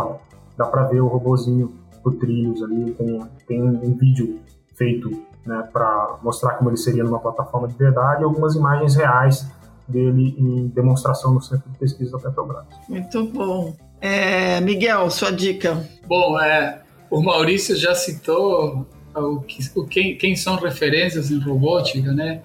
[0.58, 1.72] Dá para ver o robozinho
[2.02, 2.92] por trilhos ali.
[2.94, 4.40] Tem, tem um vídeo
[4.74, 5.12] feito
[5.46, 9.48] né, para mostrar como ele seria numa plataforma de verdade e algumas imagens reais
[9.88, 12.66] dele em demonstração no Centro de Pesquisa da Petrobras.
[12.88, 13.76] Muito bom.
[14.02, 15.82] É, Miguel, sua dica.
[16.08, 22.12] Bom, é, o Maurício já citou o que, o quem, quem são referências em robótica,
[22.12, 22.42] né?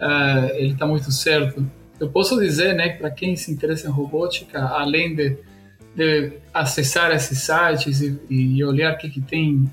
[0.00, 1.64] Uh, ele está muito certo.
[2.00, 5.36] Eu posso dizer, né, para quem se interessa em robótica, além de,
[5.94, 9.68] de acessar esses sites e, e olhar o que, que tem,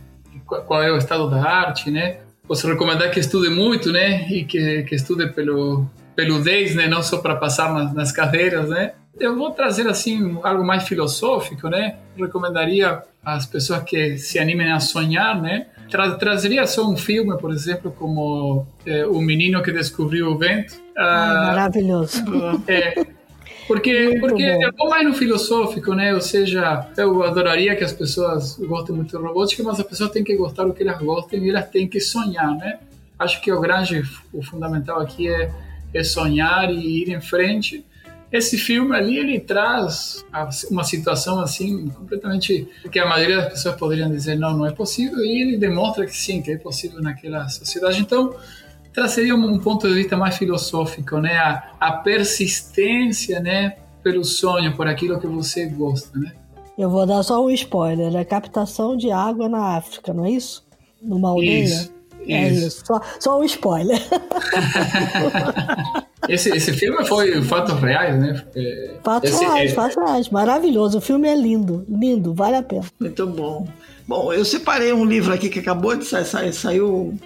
[0.45, 2.17] qual é o estado da arte, né?
[2.47, 4.27] Posso recomendar que estude muito, né?
[4.29, 6.87] E que, que estude pelo 10, né?
[6.87, 8.93] Não só para passar nas, nas cadeiras, né?
[9.19, 11.95] Eu vou trazer assim algo mais filosófico, né?
[12.17, 15.67] recomendaria às pessoas que se animem a sonhar, né?
[15.89, 20.75] Tra trazeria só um filme, por exemplo, como é, O Menino que Descobriu o Vento.
[20.97, 22.23] Ah, maravilhoso.
[22.67, 23.05] É,
[23.67, 26.13] porque, porque eu vou mais no filosófico, né?
[26.13, 30.23] Ou seja, eu adoraria que as pessoas gostem muito de robótica, mas a pessoa tem
[30.23, 32.77] que gostar do que elas gostem e elas têm que sonhar, né?
[33.17, 35.51] Acho que o grande, o fundamental aqui é,
[35.97, 37.85] é sonhar e ir em frente.
[38.31, 40.25] Esse filme ali, ele traz
[40.69, 45.19] uma situação assim, completamente que a maioria das pessoas poderiam dizer não, não é possível,
[45.19, 48.01] e ele demonstra que sim, que é possível naquela sociedade.
[48.01, 48.35] Então,
[48.93, 51.37] trazeria um ponto de vista mais filosófico, né?
[51.37, 53.77] A, a persistência, né?
[54.03, 56.33] Pelo sonho, por aquilo que você gosta, né?
[56.77, 60.65] Eu vou dar só um spoiler, é captação de água na África, não é isso?
[61.01, 61.63] Numa aldeia?
[61.63, 61.93] Isso,
[62.33, 62.83] é isso.
[62.85, 64.01] Só, só um spoiler.
[66.29, 68.43] esse, esse filme foi fatos reais, né?
[68.55, 69.73] É, fatos esse, reais, é...
[69.73, 70.29] fatos reais.
[70.29, 70.97] Maravilhoso.
[70.97, 72.85] O filme é lindo, lindo, vale a pena.
[72.99, 73.67] Muito bom.
[74.07, 77.17] Bom, eu separei um livro aqui que acabou de sair, saiu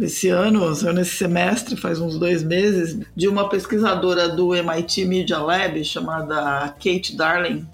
[0.00, 5.38] esse ano, saiu nesse semestre, faz uns dois meses, de uma pesquisadora do MIT Media
[5.38, 7.66] Lab chamada Kate Darling.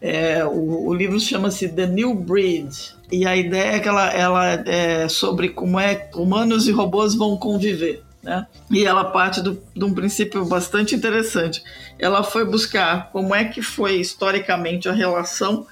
[0.00, 2.70] É, o, o, livro chama-se The New Breed
[3.10, 7.36] e a ideia é que ela, ela é sobre como é humanos e robôs vão
[7.36, 8.02] conviver.
[8.22, 8.46] Né?
[8.70, 11.62] E ela parte do, de um princípio bastante interessante.
[11.98, 15.66] Ela foi buscar como é que foi historicamente a relação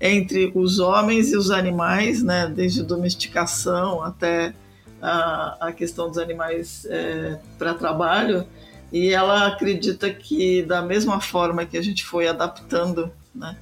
[0.00, 2.50] entre os homens e os animais, né?
[2.52, 4.54] desde domesticação até
[5.00, 8.46] a, a questão dos animais é, para trabalho,
[8.92, 13.56] e ela acredita que, da mesma forma que a gente foi adaptando né,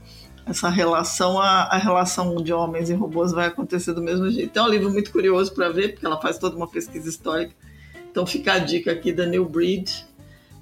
[0.47, 4.49] essa relação, a, a, relação de homens e robôs vai acontecer do mesmo jeito.
[4.49, 7.53] Então, é um livro muito curioso para ver, porque ela faz toda uma pesquisa histórica.
[8.09, 9.91] Então, fica a dica aqui da New Breed,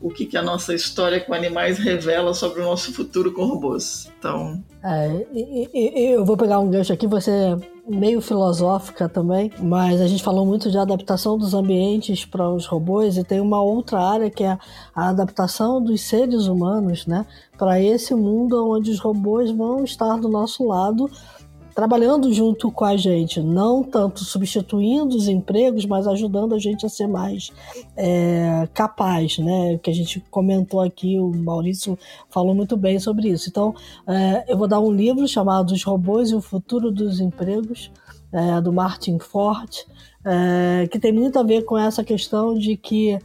[0.00, 4.10] o que, que a nossa história com animais revela sobre o nosso futuro com robôs.
[4.18, 4.64] Então.
[4.82, 7.30] É, eu vou pegar um gancho aqui, você
[7.86, 13.18] meio filosófica também, mas a gente falou muito de adaptação dos ambientes para os robôs
[13.18, 14.58] e tem uma outra área que é
[14.94, 17.26] a adaptação dos seres humanos, né,
[17.58, 21.10] para esse mundo onde os robôs vão estar do nosso lado
[21.74, 26.88] trabalhando junto com a gente, não tanto substituindo os empregos, mas ajudando a gente a
[26.88, 27.50] ser mais
[27.96, 29.78] é, capaz, né?
[29.82, 31.98] Que a gente comentou aqui, o Maurício
[32.30, 33.48] falou muito bem sobre isso.
[33.48, 33.74] Então,
[34.06, 37.90] é, eu vou dar um livro chamado Os Robôs e o Futuro dos Empregos,
[38.32, 39.84] é, do Martin Ford,
[40.24, 43.18] é, que tem muito a ver com essa questão de que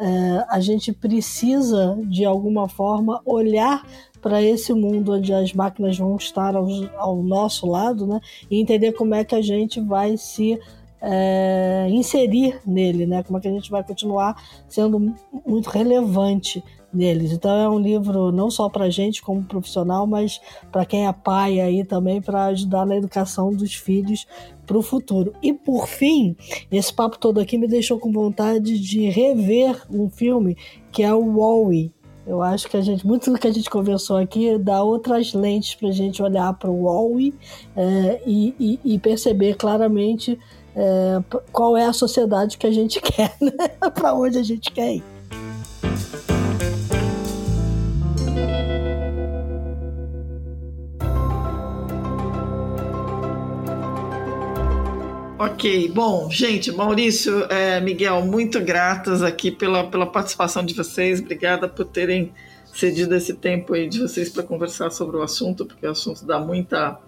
[0.00, 3.84] é, a gente precisa, de alguma forma, olhar
[4.22, 8.20] para esse mundo onde as máquinas vão estar ao, ao, nosso lado, né?
[8.50, 10.58] E entender como é que a gente vai se
[11.00, 13.22] é, inserir nele, né?
[13.22, 15.14] Como é que a gente vai continuar sendo
[15.46, 17.32] muito relevante neles.
[17.32, 20.40] Então é um livro não só para gente como profissional, mas
[20.72, 24.26] para quem é pai aí também para ajudar na educação dos filhos
[24.66, 25.32] para o futuro.
[25.42, 26.36] E por fim,
[26.70, 30.56] esse papo todo aqui me deixou com vontade de rever um filme
[30.90, 31.92] que é o Wall-E
[32.28, 35.74] eu acho que a gente, muito do que a gente conversou aqui, dá outras lentes
[35.74, 37.32] para a gente olhar para o Huawei
[37.74, 40.38] é, e, e, e, perceber claramente
[40.76, 43.68] é, qual é a sociedade que a gente quer, né?
[43.94, 45.17] para onde a gente quer ir.
[55.58, 61.18] Ok, bom, gente, Maurício, é, Miguel, muito gratas aqui pela, pela participação de vocês.
[61.18, 62.32] Obrigada por terem
[62.72, 66.38] cedido esse tempo aí de vocês para conversar sobre o assunto, porque o assunto dá
[66.38, 67.00] muita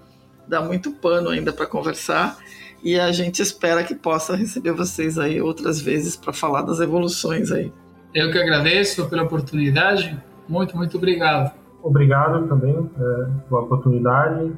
[0.49, 2.39] dá muito pano ainda para conversar
[2.83, 7.53] e a gente espera que possa receber vocês aí outras vezes para falar das evoluções
[7.53, 7.73] aí.
[8.13, 11.53] Eu que agradeço pela oportunidade Muito, muito obrigado.
[11.81, 14.53] Obrigado também é, pela oportunidade.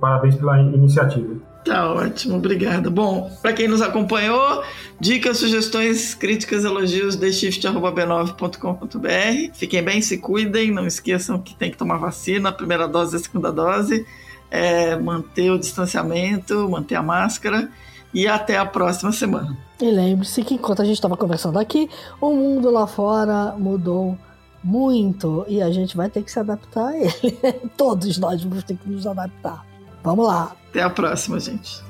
[0.00, 1.43] Parabéns pela iniciativa.
[1.64, 2.88] Tá ótimo, obrigada.
[2.90, 4.62] Bom, para quem nos acompanhou,
[5.00, 9.54] dicas, sugestões, críticas, elogios, theshift.b9.com.br.
[9.54, 13.18] Fiquem bem, se cuidem, não esqueçam que tem que tomar vacina, a primeira dose e
[13.18, 14.06] a segunda dose,
[14.50, 17.70] é, manter o distanciamento, manter a máscara
[18.12, 19.56] e até a próxima semana.
[19.80, 21.88] E lembre-se que enquanto a gente estava conversando aqui,
[22.20, 24.18] o mundo lá fora mudou
[24.62, 27.10] muito e a gente vai ter que se adaptar a ele.
[27.74, 29.64] Todos nós vamos ter que nos adaptar.
[30.04, 30.52] Vamos lá.
[30.68, 31.82] Até a próxima, gente.